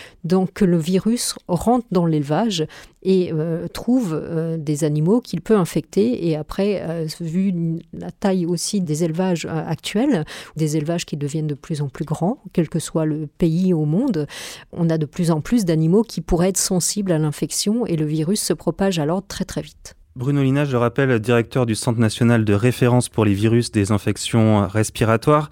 que 0.55 0.65
le 0.65 0.79
virus 0.79 1.35
rentre 1.49 1.87
dans 1.91 2.07
l'élevage 2.07 2.67
et 3.07 3.31
euh, 3.33 3.69
trouve 3.69 4.21
euh, 4.21 4.57
des 4.59 4.83
animaux 4.83 5.21
qu'il 5.21 5.41
peut 5.41 5.57
infecter. 5.57 6.29
Et 6.29 6.35
après, 6.35 6.83
euh, 6.83 7.07
vu 7.21 7.55
la 7.93 8.11
taille 8.11 8.45
aussi 8.47 8.81
des 8.81 9.05
élevages 9.05 9.47
actuels, 9.47 10.25
des 10.57 10.77
élevages 10.77 11.07
qui 11.07 11.17
deviennent 11.17 11.47
de 11.47 11.55
plus 11.55 11.81
en 11.81 11.89
plus 11.89 12.05
grands, 12.05 12.43
quel 12.53 12.69
que 12.69 12.81
soit 12.81 13.07
le 13.07 13.29
pays 13.39 13.73
au 13.73 13.85
monde, 13.85 14.27
on 14.73 14.91
a 14.91 14.99
de 14.99 15.07
plus 15.07 15.31
en 15.31 15.41
plus 15.41 15.65
d'animaux 15.65 16.03
qui 16.03 16.21
pourraient 16.21 16.49
être 16.49 16.57
sensibles 16.57 17.13
à 17.13 17.19
l'infection 17.19 17.87
et 17.87 17.97
le 17.97 18.07
virus 18.07 18.43
se 18.43 18.53
propage 18.53 18.99
alors 18.99 19.25
très 19.25 19.45
très 19.45 19.63
vite. 19.63 19.95
Bruno 20.17 20.43
Lina, 20.43 20.65
je 20.65 20.77
rappelle, 20.77 21.21
directeur 21.21 21.65
du 21.65 21.77
Centre 21.77 22.01
national 22.01 22.45
de 22.45 22.55
référence 22.55 23.09
pour 23.09 23.25
les 23.25 23.35
virus 23.35 23.71
des 23.71 23.93
infections 23.93 24.67
respiratoires. 24.67 25.51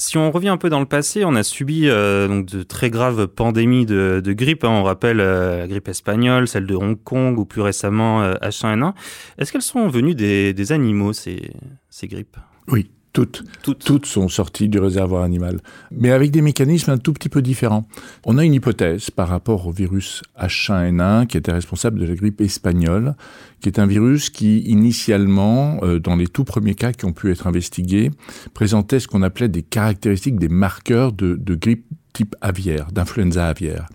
Si 0.00 0.16
on 0.16 0.30
revient 0.30 0.48
un 0.48 0.56
peu 0.56 0.70
dans 0.70 0.80
le 0.80 0.86
passé, 0.86 1.26
on 1.26 1.34
a 1.34 1.42
subi 1.42 1.82
euh, 1.86 2.26
donc 2.26 2.46
de 2.46 2.62
très 2.62 2.88
graves 2.88 3.26
pandémies 3.26 3.84
de, 3.84 4.22
grippe. 4.28 4.64
Hein. 4.64 4.70
On 4.70 4.82
rappelle 4.82 5.20
euh, 5.20 5.58
la 5.58 5.68
grippe 5.68 5.88
espagnole, 5.88 6.48
celle 6.48 6.64
de 6.64 6.74
Hong 6.74 6.96
Kong 7.04 7.38
ou 7.38 7.44
plus 7.44 7.60
récemment 7.60 8.24
H1N1. 8.32 8.82
Euh, 8.82 8.92
Est-ce 9.36 9.52
qu'elles 9.52 9.60
sont 9.60 9.88
venues 9.88 10.14
des, 10.14 10.72
animaux, 10.72 11.12
ces, 11.12 11.52
ces 11.90 12.08
grippes? 12.08 12.38
Oui, 12.68 12.90
toutes. 13.12 13.44
toutes. 13.62 14.06
sont 14.06 14.28
sorties 14.28 14.68
du 14.68 14.78
réservoir 14.78 15.24
animal, 15.24 15.60
mais 15.90 16.10
avec 16.10 16.30
des 16.30 16.42
mécanismes 16.42 16.92
un 16.92 16.98
tout 16.98 17.12
petit 17.12 17.28
peu 17.28 17.42
différents. 17.42 17.86
On 18.24 18.38
a 18.38 18.44
une 18.44 18.54
hypothèse 18.54 19.10
par 19.10 19.28
rapport 19.28 19.66
au 19.66 19.72
virus 19.72 20.22
H1N1 20.40 21.26
qui 21.26 21.36
était 21.36 21.52
responsable 21.52 21.98
de 21.98 22.06
la 22.06 22.14
grippe 22.14 22.40
espagnole, 22.40 23.14
qui 23.60 23.68
est 23.68 23.78
un 23.78 23.86
virus 23.86 24.30
qui 24.30 24.60
initialement, 24.60 25.80
euh, 25.82 25.98
dans 25.98 26.16
les 26.16 26.28
tout 26.28 26.44
premiers 26.44 26.74
cas 26.74 26.92
qui 26.92 27.04
ont 27.04 27.12
pu 27.12 27.30
être 27.30 27.46
investigués, 27.46 28.10
présentait 28.54 29.00
ce 29.00 29.08
qu'on 29.08 29.22
appelait 29.22 29.48
des 29.48 29.62
caractéristiques, 29.62 30.38
des 30.38 30.48
marqueurs 30.48 31.12
de, 31.12 31.34
de 31.34 31.54
grippe 31.54 31.86
type 32.12 32.34
aviaire, 32.40 32.90
d'influenza 32.92 33.46
aviaire. 33.46 33.88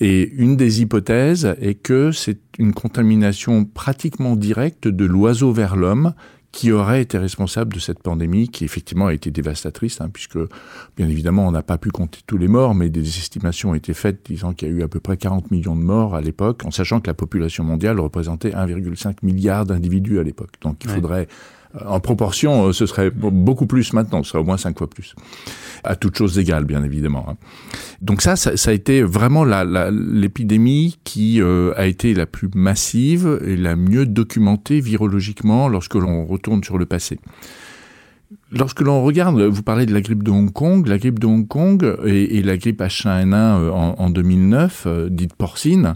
Et 0.00 0.28
une 0.30 0.56
des 0.56 0.82
hypothèses 0.82 1.54
est 1.60 1.74
que 1.74 2.12
c'est 2.12 2.40
une 2.58 2.72
contamination 2.72 3.64
pratiquement 3.64 4.36
directe 4.36 4.88
de 4.88 5.04
l'oiseau 5.04 5.52
vers 5.52 5.76
l'homme 5.76 6.12
qui 6.52 6.70
aurait 6.70 7.00
été 7.00 7.16
responsable 7.16 7.72
de 7.72 7.80
cette 7.80 8.02
pandémie 8.02 8.48
qui 8.48 8.64
effectivement 8.64 9.06
a 9.06 9.14
été 9.14 9.30
dévastatrice, 9.30 10.00
hein, 10.02 10.10
puisque 10.12 10.38
bien 10.96 11.08
évidemment 11.08 11.48
on 11.48 11.50
n'a 11.50 11.62
pas 11.62 11.78
pu 11.78 11.90
compter 11.90 12.20
tous 12.26 12.36
les 12.36 12.46
morts, 12.48 12.74
mais 12.74 12.90
des 12.90 13.00
estimations 13.00 13.70
ont 13.70 13.74
été 13.74 13.94
faites 13.94 14.26
disant 14.26 14.52
qu'il 14.52 14.68
y 14.68 14.70
a 14.70 14.74
eu 14.74 14.82
à 14.82 14.88
peu 14.88 15.00
près 15.00 15.16
40 15.16 15.50
millions 15.50 15.74
de 15.74 15.80
morts 15.80 16.14
à 16.14 16.20
l'époque, 16.20 16.64
en 16.64 16.70
sachant 16.70 17.00
que 17.00 17.08
la 17.08 17.14
population 17.14 17.64
mondiale 17.64 17.98
représentait 17.98 18.50
1,5 18.50 19.16
milliard 19.22 19.64
d'individus 19.64 20.18
à 20.18 20.22
l'époque. 20.22 20.52
Donc 20.60 20.84
il 20.84 20.90
faudrait 20.90 21.26
en 21.80 22.00
proportion, 22.00 22.68
euh, 22.68 22.72
ce 22.72 22.86
serait 22.86 23.10
beaucoup 23.10 23.66
plus 23.66 23.92
maintenant, 23.92 24.22
ce 24.22 24.30
serait 24.30 24.40
au 24.40 24.44
moins 24.44 24.56
cinq 24.56 24.78
fois 24.78 24.88
plus. 24.88 25.14
À 25.84 25.96
toutes 25.96 26.16
choses 26.16 26.38
égales, 26.38 26.64
bien 26.64 26.84
évidemment. 26.84 27.26
Hein. 27.28 27.36
Donc 28.00 28.22
ça, 28.22 28.36
ça, 28.36 28.70
a 28.70 28.72
été 28.72 29.02
vraiment 29.02 29.44
l'épidémie 29.44 30.98
qui 31.04 31.40
euh, 31.40 31.72
a 31.76 31.86
été 31.86 32.14
la 32.14 32.26
plus 32.26 32.48
massive 32.54 33.40
et 33.44 33.56
la 33.56 33.74
mieux 33.76 34.06
documentée 34.06 34.80
virologiquement 34.80 35.68
lorsque 35.68 35.94
l'on 35.94 36.24
retourne 36.24 36.62
sur 36.62 36.78
le 36.78 36.86
passé. 36.86 37.18
Lorsque 38.50 38.80
l'on 38.80 39.02
regarde, 39.02 39.40
vous 39.40 39.62
parlez 39.62 39.86
de 39.86 39.92
la 39.92 40.00
grippe 40.00 40.22
de 40.22 40.30
Hong 40.30 40.52
Kong, 40.52 40.86
la 40.86 40.98
grippe 40.98 41.18
de 41.18 41.26
Hong 41.26 41.46
Kong 41.46 41.96
et, 42.04 42.42
la 42.42 42.56
grippe 42.56 42.80
H1N1 42.80 43.34
euh, 43.34 43.70
en, 43.70 43.94
en 43.98 44.10
2009, 44.10 44.84
euh, 44.86 45.08
dite 45.08 45.34
porcine, 45.34 45.94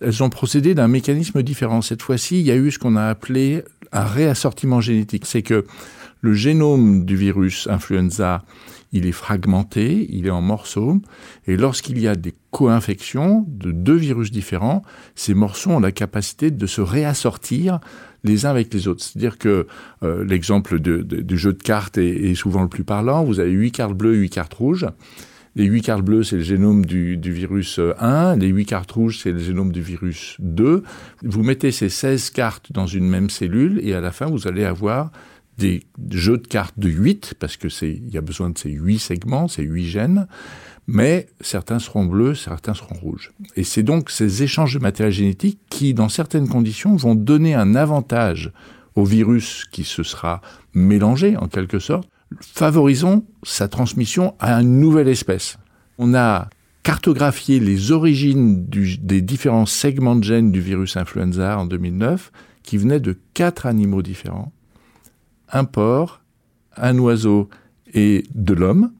elles 0.00 0.22
ont 0.22 0.30
procédé 0.30 0.74
d'un 0.74 0.88
mécanisme 0.88 1.42
différent. 1.42 1.82
Cette 1.82 2.02
fois-ci, 2.02 2.40
il 2.40 2.46
y 2.46 2.50
a 2.50 2.56
eu 2.56 2.70
ce 2.70 2.78
qu'on 2.78 2.96
a 2.96 3.04
appelé 3.04 3.62
un 3.92 4.04
réassortiment 4.04 4.80
génétique. 4.80 5.26
C'est 5.26 5.42
que 5.42 5.64
le 6.20 6.32
génome 6.32 7.04
du 7.04 7.16
virus 7.16 7.68
influenza, 7.68 8.42
il 8.92 9.06
est 9.06 9.12
fragmenté, 9.12 10.06
il 10.10 10.26
est 10.26 10.30
en 10.30 10.40
morceaux, 10.40 11.00
et 11.46 11.56
lorsqu'il 11.56 11.98
y 11.98 12.08
a 12.08 12.16
des 12.16 12.34
co-infections 12.50 13.44
de 13.48 13.70
deux 13.70 13.94
virus 13.94 14.30
différents, 14.30 14.82
ces 15.14 15.34
morceaux 15.34 15.70
ont 15.70 15.80
la 15.80 15.92
capacité 15.92 16.50
de 16.50 16.66
se 16.66 16.80
réassortir 16.80 17.80
les 18.26 18.46
uns 18.46 18.50
avec 18.50 18.72
les 18.72 18.88
autres. 18.88 19.02
C'est-à-dire 19.02 19.38
que 19.38 19.66
euh, 20.02 20.24
l'exemple 20.24 20.78
du 20.78 21.38
jeu 21.38 21.52
de 21.52 21.62
cartes 21.62 21.98
est, 21.98 22.34
souvent 22.34 22.62
le 22.62 22.68
plus 22.68 22.84
parlant. 22.84 23.24
Vous 23.24 23.40
avez 23.40 23.50
huit 23.50 23.72
cartes 23.72 23.94
bleues, 23.94 24.14
huit 24.14 24.30
cartes 24.30 24.54
rouges. 24.54 24.86
Les 25.54 25.64
huit 25.64 25.80
cartes 25.80 26.02
bleues, 26.02 26.22
c'est 26.22 26.36
le 26.36 26.42
génome 26.42 26.84
du, 26.84 27.18
virus 27.18 27.80
1. 27.98 28.36
Les 28.36 28.48
huit 28.48 28.66
cartes 28.66 28.92
rouges, 28.92 29.20
c'est 29.22 29.32
le 29.32 29.38
génome 29.38 29.72
du 29.72 29.80
virus 29.80 30.36
2. 30.40 30.82
Vous 31.22 31.42
mettez 31.42 31.72
ces 31.72 31.88
16 31.88 32.28
cartes 32.30 32.72
dans 32.72 32.86
une 32.86 33.08
même 33.08 33.30
cellule 33.30 33.80
et 33.82 33.94
à 33.94 34.02
la 34.02 34.12
fin, 34.12 34.26
vous 34.26 34.46
allez 34.46 34.64
avoir 34.64 35.10
des 35.56 35.84
jeux 36.10 36.36
de 36.36 36.46
cartes 36.46 36.78
de 36.78 36.90
8, 36.90 37.34
parce 37.38 37.56
que 37.56 37.70
c'est, 37.70 37.90
il 37.90 38.12
y 38.12 38.18
a 38.18 38.20
besoin 38.20 38.50
de 38.50 38.58
ces 38.58 38.70
8 38.70 38.98
segments, 38.98 39.48
ces 39.48 39.62
8 39.62 39.86
gènes, 39.86 40.26
mais 40.86 41.26
certains 41.40 41.78
seront 41.78 42.04
bleus, 42.04 42.34
certains 42.34 42.74
seront 42.74 42.94
rouges. 42.94 43.32
Et 43.56 43.64
c'est 43.64 43.82
donc 43.82 44.10
ces 44.10 44.42
échanges 44.42 44.74
de 44.74 44.78
matériel 44.78 45.12
génétique 45.12 45.58
qui, 45.68 45.94
dans 45.94 46.08
certaines 46.08 46.48
conditions, 46.48 46.94
vont 46.96 47.14
donner 47.14 47.54
un 47.54 47.74
avantage 47.74 48.52
au 48.94 49.04
virus 49.04 49.64
qui 49.70 49.84
se 49.84 50.02
sera 50.02 50.40
mélangé, 50.74 51.36
en 51.36 51.48
quelque 51.48 51.78
sorte, 51.78 52.08
favorisant 52.40 53.24
sa 53.42 53.68
transmission 53.68 54.34
à 54.38 54.54
une 54.60 54.80
nouvelle 54.80 55.08
espèce. 55.08 55.58
On 55.98 56.14
a 56.14 56.48
cartographié 56.82 57.58
les 57.58 57.90
origines 57.90 58.64
des 58.66 59.20
différents 59.20 59.66
segments 59.66 60.14
de 60.14 60.22
gènes 60.22 60.52
du 60.52 60.60
virus 60.60 60.96
influenza 60.96 61.58
en 61.58 61.66
2009, 61.66 62.30
qui 62.62 62.78
venaient 62.78 63.00
de 63.00 63.16
quatre 63.34 63.66
animaux 63.66 64.02
différents 64.02 64.52
un 65.52 65.64
porc, 65.64 66.20
un 66.76 66.98
oiseau 66.98 67.48
et 67.94 68.24
de 68.34 68.54
l'homme, 68.54 68.92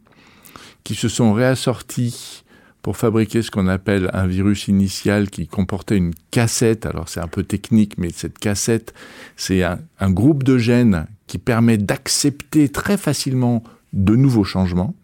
qui 0.87 0.94
se 0.94 1.09
sont 1.09 1.33
réassortis 1.33 2.44
pour 2.81 2.96
fabriquer 2.96 3.42
ce 3.42 3.51
qu'on 3.51 3.66
appelle 3.66 4.09
un 4.12 4.29
virus 4.29 4.68
initial 4.68 5.31
qui 5.31 5.49
comportait 5.49 5.96
une 5.96 6.14
cassette. 6.31 6.87
Alors 6.87 7.09
c'est 7.09 7.18
un 7.18 7.27
peu 7.27 7.42
technique, 7.42 7.99
mais 7.99 8.11
cette 8.14 8.38
cassette, 8.38 8.94
c'est 9.35 9.64
un, 9.64 9.81
groupe 10.12 10.44
de 10.44 10.59
gènes 10.59 11.09
qui 11.27 11.38
permet 11.38 11.77
d'accepter 11.77 12.68
très 12.68 12.96
facilement 12.96 13.64
de 13.94 14.14
nouveaux 14.14 14.44
changements. 14.44 14.94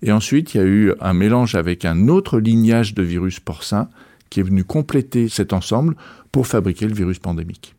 Et 0.00 0.10
ensuite, 0.10 0.54
il 0.54 0.56
y 0.56 0.60
a 0.60 0.66
eu 0.66 0.94
un 1.02 1.12
mélange 1.12 1.54
avec 1.54 1.84
un 1.84 2.08
autre 2.08 2.40
lignage 2.40 2.94
de 2.94 3.02
virus 3.02 3.38
porcin 3.38 3.90
qui 4.30 4.40
est 4.40 4.42
venu 4.42 4.64
compléter 4.64 5.28
cet 5.28 5.52
ensemble 5.52 5.96
pour 6.32 6.46
fabriquer 6.46 6.86
le 6.86 6.94
virus 6.94 7.18
pandémique 7.18 7.75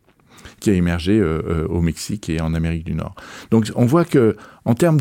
qui 0.60 0.70
a 0.70 0.74
émergé 0.74 1.18
euh, 1.18 1.42
euh, 1.46 1.66
au 1.68 1.80
Mexique 1.80 2.28
et 2.28 2.40
en 2.40 2.54
Amérique 2.54 2.84
du 2.84 2.94
Nord. 2.94 3.14
Donc 3.50 3.70
on 3.74 3.86
voit 3.86 4.04
que 4.04 4.36
en 4.64 4.74
termes 4.74 4.98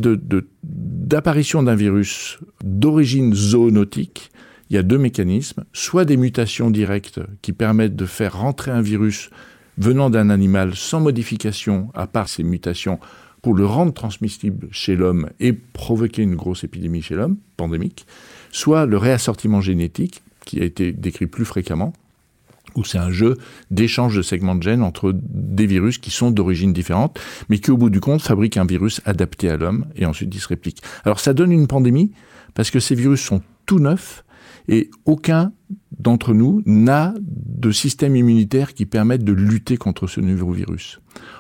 d'apparition 0.64 1.64
d'un 1.64 1.76
virus 1.76 2.40
d'origine 2.64 3.34
zoonotique, 3.34 4.32
il 4.70 4.76
y 4.76 4.80
a 4.80 4.84
deux 4.84 4.98
mécanismes, 4.98 5.64
soit 5.74 6.06
des 6.06 6.18
mutations 6.18 6.70
directes 6.70 7.22
qui 7.42 7.54
permettent 7.54 7.96
de 7.96 8.06
faire 8.06 8.38
rentrer 8.38 8.72
un 8.72 8.82
virus 8.82 9.30
venant 9.78 10.10
d'un 10.10 10.30
animal 10.30 10.76
sans 10.76 11.00
modification, 11.00 11.90
à 11.94 12.08
part 12.08 12.28
ces 12.28 12.44
mutations, 12.44 13.00
pour 13.42 13.54
le 13.54 13.66
rendre 13.66 13.94
transmissible 13.94 14.68
chez 14.72 14.96
l'homme 14.96 15.30
et 15.40 15.54
provoquer 15.54 16.24
une 16.24 16.36
grosse 16.36 16.64
épidémie 16.64 17.02
chez 17.02 17.16
l'homme, 17.16 17.38
pandémique, 17.56 18.06
soit 18.52 18.86
le 18.86 18.98
réassortiment 18.98 19.62
génétique, 19.62 20.22
qui 20.46 20.60
a 20.62 20.66
été 20.66 20.92
décrit 20.92 21.28
plus 21.28 21.46
fréquemment, 21.46 21.94
où 22.78 22.86
c'est 22.86 22.98
un 22.98 23.12
jeu 23.12 23.38
d'échange 23.72 24.16
de 24.16 24.22
segments 24.22 24.56
de 24.56 24.64
gènes 24.64 24.84
entre 24.84 25.14
des 25.14 25.66
virus 25.66 25.98
qui 25.98 26.12
sont 26.12 26.32
d'origine 26.32 26.72
différente, 26.72 27.20
mais 27.50 27.60
qui 27.60 27.72
au 27.72 27.78
bout 27.78 27.90
du 27.90 28.00
compte 28.00 28.22
fabriquent 28.22 28.58
un 28.58 28.66
virus 28.66 29.02
adapté 29.06 29.50
à 29.50 29.58
l'homme 29.58 29.86
et 29.96 30.06
ensuite 30.06 30.34
il 30.34 30.40
se 30.40 30.48
réplique. 30.48 30.82
Alors 31.04 31.20
ça 31.20 31.34
donne 31.34 31.52
une 31.52 31.68
pandémie 31.68 32.12
parce 32.54 32.72
que 32.72 32.80
ces 32.80 32.96
virus 32.96 33.22
sont 33.22 33.42
tout 33.66 33.80
neufs 33.80 34.24
et 34.70 34.90
aucun 35.06 35.52
d'entre 36.00 36.34
nous 36.34 36.62
n'a 36.66 37.14
de 37.20 37.72
système 37.72 38.16
immunitaire 38.16 38.74
qui 38.74 38.86
permette 38.86 39.24
de 39.24 39.34
lutter 39.34 39.78
contre 39.78 40.08
ce 40.08 40.22
nouveau 40.22 40.52
virus. 40.52 41.00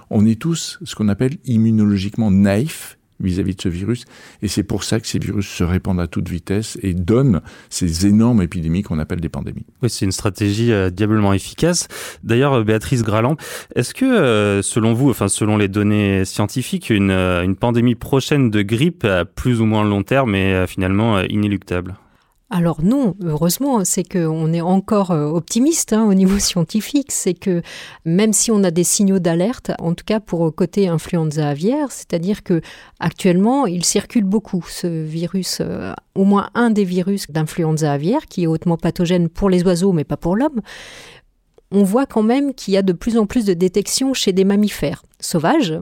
On 0.10 0.26
est 0.26 0.40
tous 0.40 0.80
ce 0.84 0.96
qu'on 0.96 1.10
appelle 1.10 1.38
immunologiquement 1.46 2.32
naïfs 2.32 2.98
vis-à-vis 3.20 3.56
de 3.56 3.62
ce 3.62 3.70
virus. 3.70 4.06
Et 4.42 4.48
c'est 4.48 4.64
pour 4.64 4.84
ça 4.84 5.00
que 5.00 5.08
ces 5.08 5.20
virus 5.20 5.48
se 5.48 5.64
répandent 5.64 6.00
à 6.00 6.08
toute 6.08 6.30
vitesse 6.30 6.78
et 6.82 6.94
donnent 6.94 7.42
ces 7.70 8.06
énormes 8.06 8.42
épidémies 8.42 8.84
qu'on 8.84 9.00
appelle 9.00 9.20
des 9.20 9.30
pandémies. 9.30 9.66
Oui, 9.82 9.90
c'est 9.90 10.06
une 10.06 10.12
stratégie 10.12 10.72
euh, 10.72 10.90
diablement 10.90 11.34
efficace. 11.34 11.88
D'ailleurs, 12.24 12.54
euh, 12.54 12.64
Béatrice 12.64 13.04
Graland, 13.04 13.38
est-ce 13.76 13.94
que, 13.94 14.06
euh, 14.06 14.62
selon 14.62 14.94
vous, 14.94 15.10
enfin 15.10 15.28
selon 15.28 15.58
les 15.58 15.68
données 15.68 16.26
scientifiques, 16.26 16.90
une, 16.90 17.12
une 17.12 17.56
pandémie 17.56 17.96
prochaine 17.96 18.50
de 18.50 18.62
grippe 18.62 19.04
à 19.06 19.26
plus 19.26 19.62
ou 19.62 19.66
moins 19.66 19.84
long 19.84 20.04
terme 20.04 20.36
est 20.36 20.68
finalement 20.68 21.22
inéluctable? 21.22 21.96
Alors 22.50 22.82
non, 22.82 23.16
heureusement, 23.22 23.84
c'est 23.84 24.06
qu'on 24.06 24.54
est 24.54 24.62
encore 24.62 25.12
euh, 25.12 25.26
optimiste 25.26 25.92
hein, 25.92 26.06
au 26.06 26.14
niveau 26.14 26.40
scientifique. 26.40 27.12
C'est 27.12 27.34
que 27.34 27.62
même 28.06 28.32
si 28.32 28.52
on 28.52 28.64
a 28.64 28.72
des 28.72 28.86
signaux 28.86 29.20
d'alerte, 29.20 29.72
en 29.80 29.94
tout 29.94 30.06
cas 30.06 30.22
pour 30.22 30.56
côté 30.56 30.88
influenza 30.88 31.50
aviaire, 31.50 31.92
c'est-à-dire 31.92 32.44
que 32.44 32.62
actuellement 33.00 33.66
il 33.66 33.84
circule 33.84 34.24
beaucoup 34.24 34.64
ce 34.70 34.88
virus, 34.88 35.58
euh, 35.60 35.92
au 36.16 36.24
moins 36.24 36.50
un 36.54 36.70
des 36.70 36.86
virus 36.86 37.30
d'influenza 37.30 37.92
aviaire 37.92 38.28
qui 38.28 38.44
est 38.44 38.48
hautement 38.48 38.78
pathogène 38.78 39.28
pour 39.28 39.50
les 39.50 39.64
oiseaux, 39.64 39.92
mais 39.92 40.06
pas 40.06 40.18
pour 40.18 40.38
l'homme. 40.38 40.62
On 41.72 41.84
voit 41.84 42.06
quand 42.06 42.24
même 42.24 42.54
qu'il 42.54 42.74
y 42.74 42.78
a 42.78 42.82
de 42.82 42.94
plus 42.94 43.18
en 43.18 43.26
plus 43.26 43.44
de 43.44 43.54
détections 43.54 44.14
chez 44.14 44.32
des 44.32 44.46
mammifères 44.46 45.04
sauvages, 45.20 45.78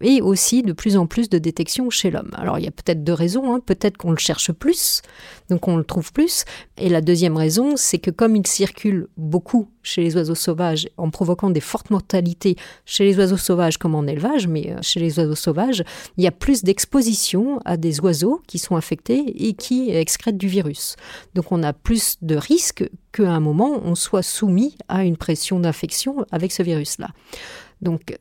et 0.00 0.20
aussi 0.20 0.62
de 0.62 0.72
plus 0.72 0.96
en 0.96 1.06
plus 1.06 1.28
de 1.28 1.38
détection 1.38 1.90
chez 1.90 2.10
l'homme. 2.10 2.30
Alors 2.34 2.58
il 2.58 2.64
y 2.64 2.68
a 2.68 2.72
peut-être 2.72 3.04
deux 3.04 3.12
raisons, 3.12 3.54
hein. 3.54 3.60
peut-être 3.64 3.96
qu'on 3.96 4.10
le 4.10 4.18
cherche 4.18 4.52
plus, 4.52 5.02
donc 5.48 5.68
on 5.68 5.76
le 5.76 5.84
trouve 5.84 6.12
plus, 6.12 6.44
et 6.76 6.88
la 6.88 7.00
deuxième 7.00 7.36
raison, 7.36 7.76
c'est 7.76 7.98
que 7.98 8.10
comme 8.10 8.36
il 8.36 8.46
circule 8.46 9.08
beaucoup 9.16 9.68
chez 9.82 10.02
les 10.02 10.16
oiseaux 10.16 10.34
sauvages, 10.34 10.88
en 10.96 11.10
provoquant 11.10 11.50
des 11.50 11.60
fortes 11.60 11.90
mortalités 11.90 12.56
chez 12.84 13.04
les 13.04 13.16
oiseaux 13.18 13.36
sauvages 13.36 13.78
comme 13.78 13.94
en 13.94 14.06
élevage, 14.06 14.48
mais 14.48 14.72
euh, 14.72 14.78
chez 14.82 15.00
les 15.00 15.18
oiseaux 15.18 15.34
sauvages, 15.34 15.84
il 16.16 16.24
y 16.24 16.26
a 16.26 16.32
plus 16.32 16.64
d'exposition 16.64 17.60
à 17.64 17.76
des 17.76 18.00
oiseaux 18.00 18.42
qui 18.46 18.58
sont 18.58 18.76
infectés 18.76 19.48
et 19.48 19.54
qui 19.54 19.90
excrètent 19.90 20.38
du 20.38 20.48
virus. 20.48 20.96
Donc 21.34 21.52
on 21.52 21.62
a 21.62 21.72
plus 21.72 22.16
de 22.22 22.36
risques 22.36 22.88
qu'à 23.12 23.30
un 23.30 23.40
moment 23.40 23.80
on 23.84 23.94
soit 23.94 24.22
soumis 24.22 24.76
à 24.88 25.04
une 25.04 25.16
pression 25.16 25.60
d'infection 25.60 26.26
avec 26.32 26.52
ce 26.52 26.62
virus-là. 26.62 27.08
Donc 27.80 28.16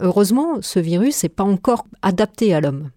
Heureusement, 0.00 0.62
ce 0.62 0.80
virus 0.80 1.22
n'est 1.22 1.28
pas 1.28 1.44
encore 1.44 1.84
adapté 2.02 2.54
à 2.54 2.60
l'homme 2.60 2.90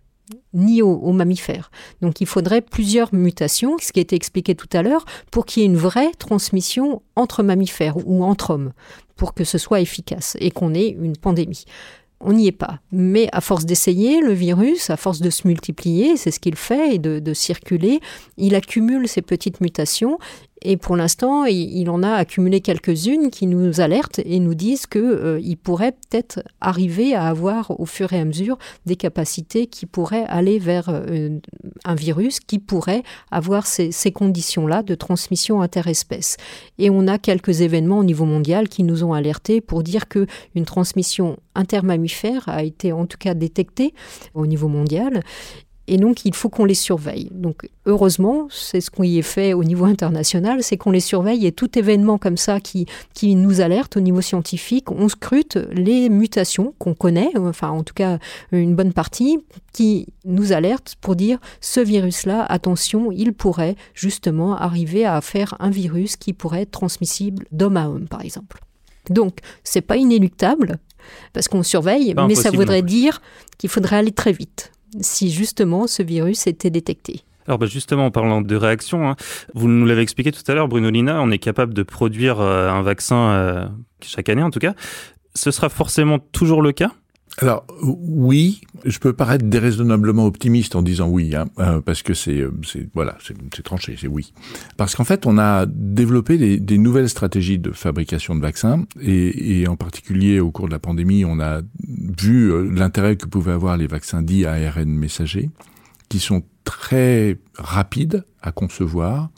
ni 0.54 0.82
aux, 0.82 1.12
mammifères. 1.12 1.72
Donc 2.02 2.22
il 2.22 2.28
faudrait 2.28 2.62
plusieurs 2.62 3.14
mutations, 3.14 3.76
ce 3.82 3.92
qui 3.92 4.00
a 4.00 4.04
été 4.04 4.16
expliqué 4.16 4.56
tout 4.56 4.70
à 4.74 4.82
l'heure, 4.82 5.06
pour 5.32 5.46
qu'il 5.46 5.62
y 5.62 5.66
ait 5.66 5.70
une 5.70 5.78
vraie 5.78 6.12
transmission 6.18 7.02
entre 7.16 7.44
mammifères 7.44 7.98
ou 8.06 8.24
entre 8.24 8.52
hommes, 8.52 8.74
pour 9.16 9.34
que 9.34 9.44
ce 9.44 9.58
soit 9.58 9.82
efficace 9.82 10.38
et 10.40 10.52
qu'on 10.52 10.74
ait 10.74 10.90
une 10.90 11.18
pandémie. 11.18 11.66
On 12.20 12.34
n'y 12.34 12.48
est 12.48 12.54
pas. 12.54 12.80
Mais 12.92 13.28
à 13.34 13.42
force 13.42 13.66
d'essayer, 13.66 14.22
le 14.22 14.32
virus, 14.32 14.90
à 14.90 14.96
force 14.96 15.20
de 15.20 15.30
se 15.30 15.46
multiplier, 15.46 16.16
c'est 16.16 16.32
ce 16.32 16.40
qu'il 16.40 16.56
fait, 16.56 16.96
et 16.96 17.00
de, 17.00 17.20
de 17.20 17.34
circuler, 17.34 18.00
il 18.38 18.56
accumule 18.56 19.10
ces 19.10 19.22
petites 19.22 19.60
mutations 19.60 20.20
et 20.64 20.78
pour 20.78 20.96
l'instant, 20.96 21.44
il 21.44 21.90
en 21.90 22.04
a 22.04 22.14
accumulé 22.14 22.62
quelques-unes 22.62 23.30
qui 23.30 23.48
nous 23.48 23.82
alertent 23.82 24.22
et 24.26 24.40
nous 24.40 24.56
disent 24.56 24.88
qu'il 24.88 25.02
euh, 25.02 25.56
pourrait 25.62 25.92
peut-être 25.92 26.42
arriver 26.62 27.14
à 27.16 27.28
avoir 27.28 27.78
au 27.80 27.86
fur 27.86 28.14
et 28.14 28.20
à 28.20 28.26
mesure 28.26 28.58
des 28.86 28.96
capacités 28.96 29.68
qui 29.68 29.86
pourraient 29.86 30.26
aller 30.30 30.60
vers 30.60 30.88
euh, 30.88 31.38
un 31.84 31.96
virus 31.96 32.40
qui 32.40 32.60
pourrait 32.60 33.04
avoir 33.30 33.68
ces, 33.68 33.92
conditions-là 34.14 34.84
de 34.84 34.96
transmission 34.96 35.62
interespèce. 35.62 36.38
Et 36.78 36.90
on 36.90 37.08
a 37.08 37.18
quelques 37.18 37.62
événements 37.62 38.00
au 38.00 38.04
niveau 38.04 38.26
mondial 38.26 38.70
qui 38.70 38.84
nous 38.84 39.04
ont 39.04 39.14
alertés 39.14 39.60
pour 39.60 39.84
dire 39.84 40.08
que 40.08 40.28
une 40.56 40.66
transmission 40.66 41.38
intermammifère 41.56 42.48
a 42.48 42.64
été 42.64 42.94
en 42.94 43.06
tout 43.06 43.18
cas 43.18 43.34
détectée 43.34 43.94
au 44.34 44.48
niveau 44.48 44.70
mondial 44.70 45.24
et 45.88 45.98
donc, 45.98 46.24
il 46.24 46.34
faut 46.34 46.50
qu'on 46.50 46.64
les 46.64 46.76
surveille. 46.76 47.30
Donc, 47.32 47.70
heureusement, 47.86 48.48
c'est 48.50 48.80
ce 48.80 48.90
qu'on 48.90 49.04
y 49.04 49.18
est 49.18 49.22
fait 49.22 49.54
au 49.54 49.66
niveau 49.66 49.84
international, 49.84 50.64
c'est 50.64 50.78
qu'on 50.78 50.92
les 50.92 51.02
surveille 51.02 51.46
et 51.46 51.52
tout 51.52 51.78
événement 51.78 52.18
comme 52.18 52.38
ça 52.38 52.62
qui, 52.62 52.86
qui 53.14 53.36
nous 53.36 53.60
alerte 53.60 53.98
au 53.98 54.00
niveau 54.00 54.22
scientifique, 54.22 54.92
on 54.92 55.10
scrute 55.10 55.58
les 55.72 56.08
mutations 56.08 56.74
qu'on 56.80 56.94
connaît, 56.94 57.32
enfin, 57.38 57.70
en 57.70 57.84
tout 57.84 57.94
cas, 57.94 58.18
une 58.54 58.76
bonne 58.76 58.94
partie, 58.94 59.40
qui 59.74 60.08
nous 60.24 60.54
alerte 60.54 60.96
pour 61.02 61.16
dire 61.16 61.40
ce 61.60 61.80
virus-là, 61.80 62.46
attention, 62.46 63.12
il 63.12 63.34
pourrait 63.34 63.76
justement 63.94 64.56
arriver 64.56 65.06
à 65.06 65.20
faire 65.20 65.56
un 65.60 65.70
virus 65.70 66.16
qui 66.16 66.32
pourrait 66.32 66.62
être 66.62 66.72
transmissible 66.72 67.46
d'homme 67.52 67.78
à 67.78 67.90
homme, 67.90 68.08
par 68.08 68.22
exemple. 68.22 68.62
Donc, 69.10 69.40
c'est 69.64 69.82
pas 69.82 69.98
inéluctable 69.98 70.78
parce 71.34 71.48
qu'on 71.50 71.64
surveille, 71.64 72.16
mais 72.28 72.36
ça 72.36 72.52
voudrait 72.52 72.82
dire 72.82 73.22
qu'il 73.58 73.70
faudrait 73.70 73.98
aller 73.98 74.12
très 74.12 74.32
vite. 74.32 74.73
Si 75.02 75.32
justement 75.32 75.88
ce 75.88 76.04
virus 76.04 76.48
était 76.48 76.70
détecté. 76.70 77.22
Alors 77.48 77.60
bah 77.60 77.66
justement, 77.66 78.06
en 78.06 78.12
parlant 78.12 78.42
de 78.42 78.56
réaction, 78.56 79.10
hein, 79.10 79.16
vous 79.54 79.68
nous 79.68 79.86
l'avez 79.86 80.02
expliqué 80.02 80.32
tout 80.32 80.44
à 80.48 80.54
l'heure, 80.54 80.68
Bruno 80.68 80.90
Lina, 80.90 81.22
on 81.22 81.30
est 81.30 81.40
capable 81.40 81.74
de 81.74 81.84
produire 81.84 82.40
euh, 82.40 82.70
un 82.70 82.82
vaccin 82.82 83.18
euh, 83.18 83.68
chaque 84.02 84.30
année 84.30 84.44
en 84.44 84.50
tout 84.50 84.60
cas. 84.60 84.74
Ce 85.36 85.52
sera 85.52 85.70
forcément 85.70 86.20
toujours 86.20 86.62
le 86.62 86.72
cas 86.72 86.92
alors 87.40 87.66
oui, 87.82 88.62
je 88.86 89.00
peux 89.00 89.14
paraître 89.14 89.46
déraisonnablement 89.46 90.26
optimiste 90.26 90.76
en 90.76 90.84
disant 90.84 91.08
oui, 91.10 91.36
hein, 91.36 91.48
euh, 91.58 91.82
parce 91.82 92.04
que 92.04 92.14
c'est 92.14 92.46
voilà, 92.94 93.18
c'est 93.24 93.64
tranché, 93.64 93.96
c'est 94.00 94.08
oui. 94.08 94.34
Parce 94.78 94.96
qu'en 94.96 95.04
fait, 95.04 95.26
on 95.26 95.40
a 95.40 95.66
développé 95.66 96.38
des, 96.38 96.60
des, 96.60 96.78
nouvelles 96.78 97.10
stratégies 97.10 97.58
de 97.58 97.72
fabrication 97.72 98.36
de 98.36 98.42
vaccins, 98.42 98.86
et, 99.02 99.62
et, 99.62 99.68
en 99.68 99.76
particulier 99.76 100.40
au 100.40 100.52
cours 100.52 100.68
de 100.68 100.74
la 100.74 100.80
pandémie, 100.80 101.26
on 101.26 101.40
a 101.40 101.62
vu 101.88 102.72
l'intérêt 102.72 103.16
que 103.16 103.26
pouvaient 103.26 103.54
avoir 103.54 103.78
les 103.78 103.88
vaccins 103.88 104.22
dits 104.22 104.46
ARN 104.46 104.90
messagers, 104.90 105.50
qui 106.10 106.20
sont 106.20 106.44
très 106.66 107.40
rapides 107.58 108.24
à 108.42 108.52
concevoir 108.52 109.30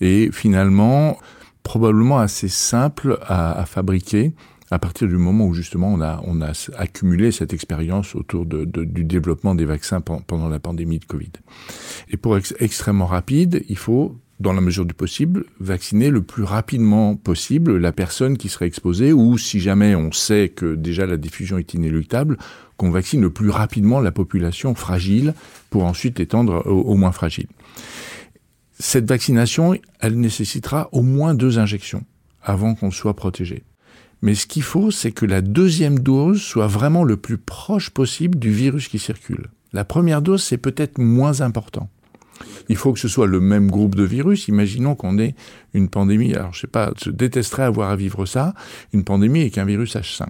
et 0.00 0.30
finalement 0.32 1.18
probablement 1.62 2.18
assez 2.18 2.48
simples 2.48 3.18
à, 3.22 3.58
à, 3.58 3.64
fabriquer 3.64 4.34
à 4.74 4.78
partir 4.78 5.06
du 5.06 5.16
moment 5.16 5.46
où 5.46 5.54
justement 5.54 5.94
on 5.94 6.00
a, 6.00 6.52
accumulé 6.76 7.30
cette 7.30 7.52
expérience 7.52 8.14
autour 8.14 8.44
du 8.44 9.04
développement 9.04 9.54
des 9.54 9.64
vaccins 9.64 10.00
pendant 10.00 10.48
la 10.48 10.58
pandémie 10.58 10.98
de 10.98 11.04
Covid. 11.04 11.30
Et 12.10 12.16
pour 12.16 12.36
être 12.36 12.54
extrêmement 12.58 13.06
rapide, 13.06 13.64
il 13.68 13.78
faut 13.78 14.16
dans 14.40 14.52
la 14.52 14.60
mesure 14.60 14.84
du 14.84 14.94
possible, 14.94 15.44
vacciner 15.60 16.10
le 16.10 16.20
plus 16.20 16.42
rapidement 16.42 17.14
possible 17.14 17.76
la 17.76 17.92
personne 17.92 18.36
qui 18.36 18.48
serait 18.48 18.66
exposée, 18.66 19.12
ou 19.12 19.38
si 19.38 19.60
jamais 19.60 19.94
on 19.94 20.10
sait 20.10 20.48
que 20.48 20.74
déjà 20.74 21.06
la 21.06 21.16
diffusion 21.16 21.56
est 21.56 21.72
inéluctable, 21.72 22.36
qu'on 22.76 22.90
vaccine 22.90 23.20
le 23.20 23.30
plus 23.30 23.50
rapidement 23.50 24.00
la 24.00 24.10
population 24.10 24.74
fragile 24.74 25.34
pour 25.70 25.84
ensuite 25.84 26.18
l'étendre 26.18 26.66
aux, 26.66 26.96
moins 26.96 27.12
fragiles. 27.12 27.46
Cette 28.76 29.08
vaccination, 29.08 29.78
elle 30.00 30.18
nécessitera 30.18 30.88
au 30.90 31.02
moins 31.02 31.34
deux 31.34 31.60
injections 31.60 32.04
avant 32.42 32.74
qu'on 32.74 32.90
soit 32.90 33.14
protégé. 33.14 33.62
Mais 34.24 34.34
ce 34.34 34.46
qu'il 34.46 34.62
faut, 34.62 34.90
c'est 34.90 35.12
que 35.12 35.26
la 35.26 35.42
deuxième 35.42 35.98
dose 35.98 36.40
soit 36.40 36.66
vraiment 36.66 37.04
le 37.04 37.18
plus 37.18 37.36
proche 37.36 37.90
possible 37.90 38.38
du 38.38 38.50
virus 38.50 38.88
qui 38.88 38.98
circule. 38.98 39.48
La 39.74 39.84
première 39.84 40.22
dose, 40.22 40.42
c'est 40.42 40.56
peut-être 40.56 40.96
moins 40.96 41.42
important. 41.42 41.90
Il 42.70 42.76
faut 42.76 42.94
que 42.94 42.98
ce 42.98 43.06
soit 43.06 43.26
le 43.26 43.38
même 43.38 43.70
groupe 43.70 43.94
de 43.94 44.02
virus. 44.02 44.48
Imaginons 44.48 44.94
qu'on 44.94 45.18
ait 45.18 45.34
une 45.74 45.90
pandémie. 45.90 46.32
Alors, 46.34 46.54
je 46.54 46.60
sais 46.60 46.66
pas, 46.66 46.90
je 47.04 47.10
détesterais 47.10 47.64
avoir 47.64 47.90
à 47.90 47.96
vivre 47.96 48.24
ça. 48.24 48.54
Une 48.94 49.04
pandémie 49.04 49.42
avec 49.42 49.58
un 49.58 49.66
virus 49.66 49.94
H5. 49.94 50.26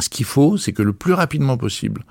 Ce 0.00 0.08
qu'il 0.08 0.26
faut, 0.26 0.56
c'est 0.56 0.72
que 0.72 0.82
le 0.82 0.92
plus 0.92 1.12
rapidement 1.12 1.56
possible, 1.56 2.02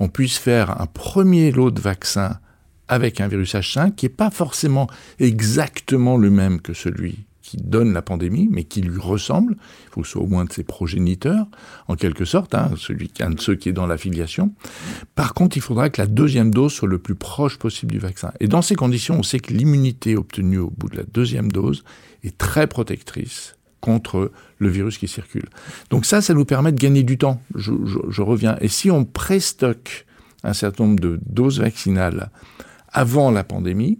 on 0.00 0.08
puisse 0.08 0.36
faire 0.36 0.80
un 0.80 0.86
premier 0.86 1.52
lot 1.52 1.70
de 1.70 1.80
vaccins 1.80 2.40
avec 2.88 3.20
un 3.20 3.28
virus 3.28 3.54
H5 3.54 3.94
qui 3.94 4.06
n'est 4.06 4.10
pas 4.10 4.32
forcément 4.32 4.88
exactement 5.20 6.16
le 6.16 6.30
même 6.30 6.60
que 6.60 6.74
celui 6.74 7.24
qui 7.44 7.58
donne 7.58 7.92
la 7.92 8.00
pandémie, 8.00 8.48
mais 8.50 8.64
qui 8.64 8.80
lui 8.80 8.98
ressemble. 8.98 9.56
Il 9.84 9.90
faut 9.90 10.00
que 10.00 10.06
ce 10.06 10.14
soit 10.14 10.22
au 10.22 10.26
moins 10.26 10.46
de 10.46 10.52
ses 10.52 10.64
progéniteurs, 10.64 11.46
en 11.88 11.94
quelque 11.94 12.24
sorte, 12.24 12.54
hein, 12.54 12.70
celui, 12.78 13.12
un 13.20 13.30
de 13.30 13.40
ceux 13.40 13.54
qui 13.54 13.68
est 13.68 13.74
dans 13.74 13.86
l'affiliation. 13.86 14.54
Par 15.14 15.34
contre, 15.34 15.58
il 15.58 15.60
faudra 15.60 15.90
que 15.90 16.00
la 16.00 16.06
deuxième 16.06 16.52
dose 16.52 16.72
soit 16.72 16.88
le 16.88 16.98
plus 16.98 17.14
proche 17.14 17.58
possible 17.58 17.92
du 17.92 17.98
vaccin. 17.98 18.32
Et 18.40 18.48
dans 18.48 18.62
ces 18.62 18.74
conditions, 18.74 19.18
on 19.18 19.22
sait 19.22 19.40
que 19.40 19.52
l'immunité 19.52 20.16
obtenue 20.16 20.58
au 20.58 20.70
bout 20.70 20.88
de 20.88 20.96
la 20.96 21.02
deuxième 21.02 21.52
dose 21.52 21.84
est 22.24 22.36
très 22.38 22.66
protectrice 22.66 23.56
contre 23.82 24.32
le 24.56 24.68
virus 24.70 24.96
qui 24.96 25.06
circule. 25.06 25.50
Donc 25.90 26.06
ça, 26.06 26.22
ça 26.22 26.32
nous 26.32 26.46
permet 26.46 26.72
de 26.72 26.80
gagner 26.80 27.02
du 27.02 27.18
temps. 27.18 27.42
Je, 27.54 27.72
je, 28.08 28.22
reviens. 28.22 28.56
Et 28.62 28.68
si 28.68 28.90
on 28.90 29.04
préstocke 29.04 30.06
un 30.44 30.54
certain 30.54 30.84
nombre 30.84 31.00
de 31.00 31.20
doses 31.26 31.60
vaccinales 31.60 32.30
avant 32.90 33.30
la 33.30 33.44
pandémie, 33.44 33.98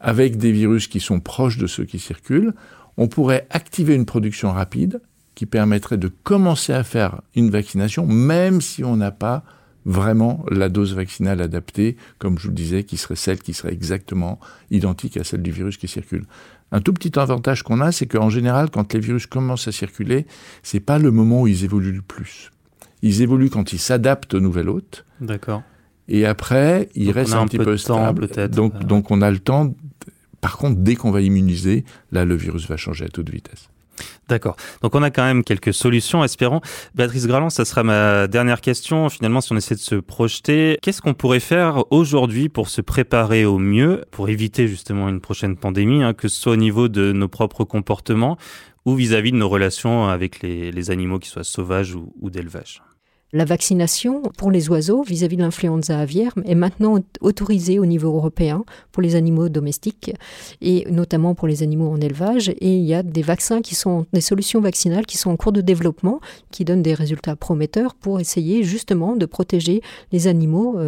avec 0.00 0.36
des 0.36 0.52
virus 0.52 0.86
qui 0.86 1.00
sont 1.00 1.20
proches 1.20 1.58
de 1.58 1.66
ceux 1.66 1.84
qui 1.84 1.98
circulent, 1.98 2.54
on 2.96 3.08
pourrait 3.08 3.46
activer 3.50 3.94
une 3.94 4.06
production 4.06 4.52
rapide 4.52 5.00
qui 5.34 5.46
permettrait 5.46 5.98
de 5.98 6.08
commencer 6.08 6.72
à 6.72 6.82
faire 6.82 7.20
une 7.34 7.50
vaccination, 7.50 8.06
même 8.06 8.60
si 8.60 8.84
on 8.84 8.96
n'a 8.96 9.10
pas 9.10 9.44
vraiment 9.84 10.44
la 10.50 10.68
dose 10.68 10.94
vaccinale 10.94 11.40
adaptée, 11.40 11.96
comme 12.18 12.38
je 12.38 12.44
vous 12.44 12.48
le 12.48 12.54
disais, 12.54 12.84
qui 12.84 12.96
serait 12.96 13.16
celle 13.16 13.38
qui 13.38 13.54
serait 13.54 13.72
exactement 13.72 14.40
identique 14.70 15.16
à 15.16 15.24
celle 15.24 15.42
du 15.42 15.52
virus 15.52 15.76
qui 15.76 15.88
circule. 15.88 16.24
Un 16.72 16.80
tout 16.80 16.92
petit 16.92 17.16
avantage 17.18 17.62
qu'on 17.62 17.80
a, 17.80 17.92
c'est 17.92 18.06
qu'en 18.06 18.28
général, 18.28 18.70
quand 18.70 18.92
les 18.92 18.98
virus 18.98 19.26
commencent 19.26 19.68
à 19.68 19.72
circuler, 19.72 20.26
c'est 20.64 20.80
pas 20.80 20.98
le 20.98 21.12
moment 21.12 21.42
où 21.42 21.46
ils 21.46 21.64
évoluent 21.64 21.92
le 21.92 22.02
plus. 22.02 22.50
Ils 23.02 23.22
évoluent 23.22 23.50
quand 23.50 23.72
ils 23.72 23.78
s'adaptent 23.78 24.34
au 24.34 24.40
nouvel 24.40 24.68
hôte. 24.68 25.04
D'accord. 25.20 25.62
Et 26.08 26.26
après, 26.26 26.88
ils 26.94 27.10
restent 27.10 27.34
un, 27.34 27.42
un, 27.42 27.46
petit 27.46 27.58
peu, 27.58 27.64
peu 27.64 27.76
stable. 27.76 28.28
Donc, 28.48 28.74
euh... 28.74 28.84
donc, 28.84 29.10
on 29.10 29.22
a 29.22 29.30
le 29.30 29.38
temps. 29.38 29.74
Par 30.46 30.58
contre, 30.58 30.76
dès 30.78 30.94
qu'on 30.94 31.10
va 31.10 31.22
immuniser, 31.22 31.84
là, 32.12 32.24
le 32.24 32.36
virus 32.36 32.68
va 32.68 32.76
changer 32.76 33.04
à 33.04 33.08
toute 33.08 33.30
vitesse. 33.30 33.68
D'accord. 34.28 34.54
Donc 34.80 34.94
on 34.94 35.02
a 35.02 35.10
quand 35.10 35.24
même 35.24 35.42
quelques 35.42 35.74
solutions, 35.74 36.22
espérons. 36.22 36.60
Béatrice 36.94 37.26
Graland, 37.26 37.50
ça 37.50 37.64
sera 37.64 37.82
ma 37.82 38.28
dernière 38.28 38.60
question. 38.60 39.08
Finalement, 39.08 39.40
si 39.40 39.52
on 39.52 39.56
essaie 39.56 39.74
de 39.74 39.80
se 39.80 39.96
projeter, 39.96 40.78
qu'est-ce 40.82 41.02
qu'on 41.02 41.14
pourrait 41.14 41.40
faire 41.40 41.82
aujourd'hui 41.90 42.48
pour 42.48 42.68
se 42.68 42.80
préparer 42.80 43.44
au 43.44 43.58
mieux, 43.58 44.04
pour 44.12 44.28
éviter 44.28 44.68
justement 44.68 45.08
une 45.08 45.20
prochaine 45.20 45.56
pandémie, 45.56 46.04
hein, 46.04 46.14
que 46.14 46.28
ce 46.28 46.40
soit 46.40 46.52
au 46.52 46.56
niveau 46.56 46.86
de 46.86 47.10
nos 47.10 47.26
propres 47.26 47.64
comportements 47.64 48.38
ou 48.84 48.94
vis-à-vis 48.94 49.30
-vis 49.30 49.32
de 49.32 49.38
nos 49.38 49.48
relations 49.48 50.06
avec 50.06 50.42
les, 50.42 50.90
animaux, 50.92 51.18
qui 51.18 51.28
soient 51.28 51.42
sauvages 51.42 51.96
ou 51.96 52.30
d'élevage? 52.30 52.82
La 53.32 53.44
vaccination 53.44 54.22
pour 54.38 54.50
les 54.50 54.70
oiseaux 54.70 55.02
vis-à-vis 55.02 55.34
-vis 55.34 55.38
de 55.38 55.42
l'influenza 55.42 55.98
aviaire 55.98 56.32
est 56.44 56.54
maintenant 56.54 56.98
autorisée 57.20 57.78
au 57.78 57.86
niveau 57.86 58.14
européen 58.14 58.64
pour 58.92 59.02
les 59.02 59.16
animaux 59.16 59.48
domestiques 59.48 60.14
et 60.60 60.86
notamment 60.90 61.34
pour 61.34 61.48
les 61.48 61.62
animaux 61.62 61.90
en 61.90 62.00
élevage. 62.00 62.50
Et 62.60 62.76
il 62.76 62.84
y 62.84 62.94
a 62.94 63.02
des 63.02 63.22
vaccins 63.22 63.62
qui 63.62 63.74
sont 63.74 64.06
des 64.12 64.20
solutions 64.20 64.60
vaccinales 64.60 65.06
qui 65.06 65.18
sont 65.18 65.30
en 65.30 65.36
cours 65.36 65.52
de 65.52 65.60
développement, 65.60 66.20
qui 66.52 66.64
donnent 66.64 66.82
des 66.82 66.94
résultats 66.94 67.36
prometteurs 67.36 67.94
pour 67.94 68.20
essayer 68.20 68.62
justement 68.62 69.16
de 69.16 69.26
protéger 69.26 69.82
les 70.12 70.28
animaux 70.28 70.78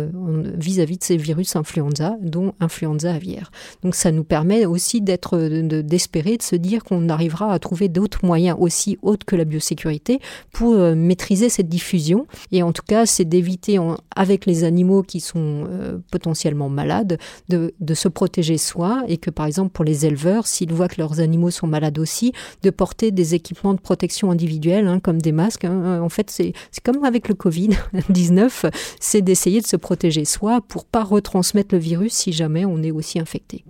vis-à-vis 0.57 0.95
-vis 0.95 0.99
de 1.01 1.05
ces 1.05 1.17
virus 1.17 1.57
influenza, 1.57 2.17
dont 2.23 2.55
influenza 2.61 3.13
aviaire. 3.13 3.51
Donc 3.83 3.95
ça 3.95 4.13
nous 4.13 4.25
permet 4.25 4.65
aussi 4.65 5.01
d'être 5.01 5.37
d'espérer, 5.83 6.37
de, 6.37 6.43
se 6.43 6.57
dire 6.57 6.85
qu'on 6.85 7.09
arrivera 7.09 7.53
à 7.53 7.59
trouver 7.59 7.89
d'autres 7.89 8.25
moyens 8.25 8.57
aussi 8.61 8.97
autres 9.03 9.27
que 9.27 9.37
la 9.37 9.45
biosécurité 9.45 10.21
pour 10.53 10.73
euh, 10.75 10.95
maîtriser 10.95 11.49
cette 11.49 11.69
diffusion 11.69 12.27
et 12.53 12.63
en 12.63 12.73
tout 12.73 12.83
cas, 12.87 13.07
c'est 13.07 13.25
d'éviter, 13.25 13.79
avec 14.15 14.47
les 14.47 14.65
animaux 14.65 15.03
qui 15.03 15.21
sont 15.21 15.67
euh, 15.69 15.99
potentiellement 16.11 16.69
malades, 16.69 17.19
de, 17.49 17.73
se 17.95 18.09
protéger 18.09 18.59
soi 18.59 19.03
et 19.09 19.17
que, 19.17 19.31
par 19.31 19.47
exemple, 19.47 19.71
pour 19.71 19.85
les 19.85 20.07
éleveurs, 20.07 20.47
s'ils 20.47 20.73
voient 20.73 20.89
que 20.89 21.01
leurs 21.01 21.21
animaux 21.21 21.51
sont 21.51 21.67
malades 21.67 21.99
aussi, 21.99 22.33
de 22.63 22.71
porter 22.71 23.11
des 23.11 23.35
équipements 23.35 23.75
de 23.75 23.81
protection 23.81 24.31
individuelle, 24.31 24.87
hein, 24.87 25.01
comme 25.01 25.21
des 25.21 25.33
masques. 25.33 25.65
Hein. 25.65 26.01
En 26.01 26.09
fait, 26.09 26.31
c'est 26.31 26.53
comme 26.85 27.05
avec 27.05 27.29
le 27.29 27.35
Covid-19, 27.35 28.71
c'est 29.01 29.23
d'essayer 29.23 29.61
de 29.61 29.67
se 29.67 29.77
protéger 29.77 30.25
soi 30.25 30.61
pour 30.61 30.85
pas 30.85 31.03
retransmettre 31.03 31.75
le 31.75 31.81
virus 31.81 32.13
si 32.13 32.33
jamais 32.33 32.65
on 32.65 32.83
est 32.83 32.91
aussi 32.91 33.19
infecté. 33.19 33.65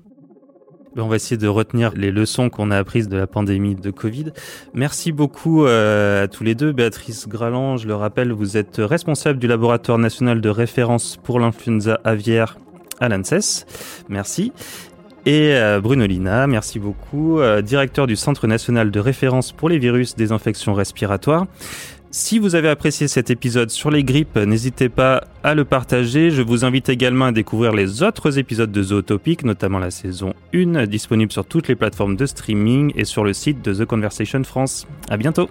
On 0.96 1.07
va 1.07 1.16
essayer 1.16 1.37
de 1.37 1.46
retenir 1.46 1.92
les 1.94 2.11
leçons 2.11 2.51
qu'on 2.51 2.70
a 2.70 2.79
apprises 2.79 3.09
de 3.09 3.16
la 3.16 3.27
pandémie 3.27 3.74
de 3.74 3.90
Covid. 3.90 4.33
Merci 4.74 5.12
beaucoup 5.12 5.64
euh, 5.64 6.24
à 6.24 6.29
tous 6.29 6.44
les 6.44 6.55
deux. 6.55 6.72
Béatrice 6.72 7.29
Graland, 7.29 7.77
je 7.77 7.87
le 7.87 7.94
rappelle, 7.94 8.33
vous 8.33 8.57
êtes 8.57 8.77
responsable 8.79 9.38
du 9.38 9.46
laboratoire 9.46 9.98
national 9.98 10.40
de 10.40 10.48
référence 10.48 11.16
pour 11.16 11.40
l'influenza 11.40 12.01
aviaire 12.05 12.59
à 13.01 13.09
l'ANSES. 13.09 13.66
Merci. 14.09 14.53
Et 15.27 15.55
euh, 15.55 15.81
Bruno 15.81 16.07
Lina, 16.07 16.46
merci 16.46 16.79
beaucoup, 16.79 17.40
euh, 17.40 17.61
directeur 17.61 18.07
du 18.07 18.16
Centre 18.16 18.46
national 18.46 18.90
de 18.90 19.01
référence 19.01 19.53
pour 19.53 19.68
les 19.68 19.79
virus 19.79 20.16
des 20.16 20.33
infections 20.33 20.74
respiratoires. 20.74 21.46
Si 22.11 22.38
vous 22.38 22.55
avez 22.55 22.71
apprécié 22.71 23.07
cet 23.07 23.29
épisode 23.29 23.68
sur 23.68 23.90
les 23.90 24.03
grippes, 24.03 24.38
n'hésitez 24.38 24.88
pas 24.88 25.25
à 25.42 25.55
le 25.55 25.66
partager. 25.66 26.31
Je 26.31 26.40
vous 26.40 26.64
invite 26.64 26.88
également 26.88 27.27
à 27.27 27.33
découvrir 27.33 27.73
les 27.73 28.03
autres 28.03 28.38
épisodes 28.38 28.73
de 28.73 28.83
Zootopic, 28.83 29.44
notamment 29.44 29.79
la 29.79 29.90
saison 29.90 30.33
1, 30.55 30.87
disponible 30.87 31.33
sur 31.33 31.44
toutes 31.44 31.68
les 31.68 31.75
plateformes 31.77 32.16
de 32.16 32.25
streaming 32.25 32.92
et 32.97 33.05
sur 33.05 33.25
le 33.25 33.35
site 33.35 33.62
de 33.62 33.75
The 33.75 33.85
Conversation 33.85 34.42
France. 34.42 34.87
À 35.11 35.18
bientôt! 35.18 35.51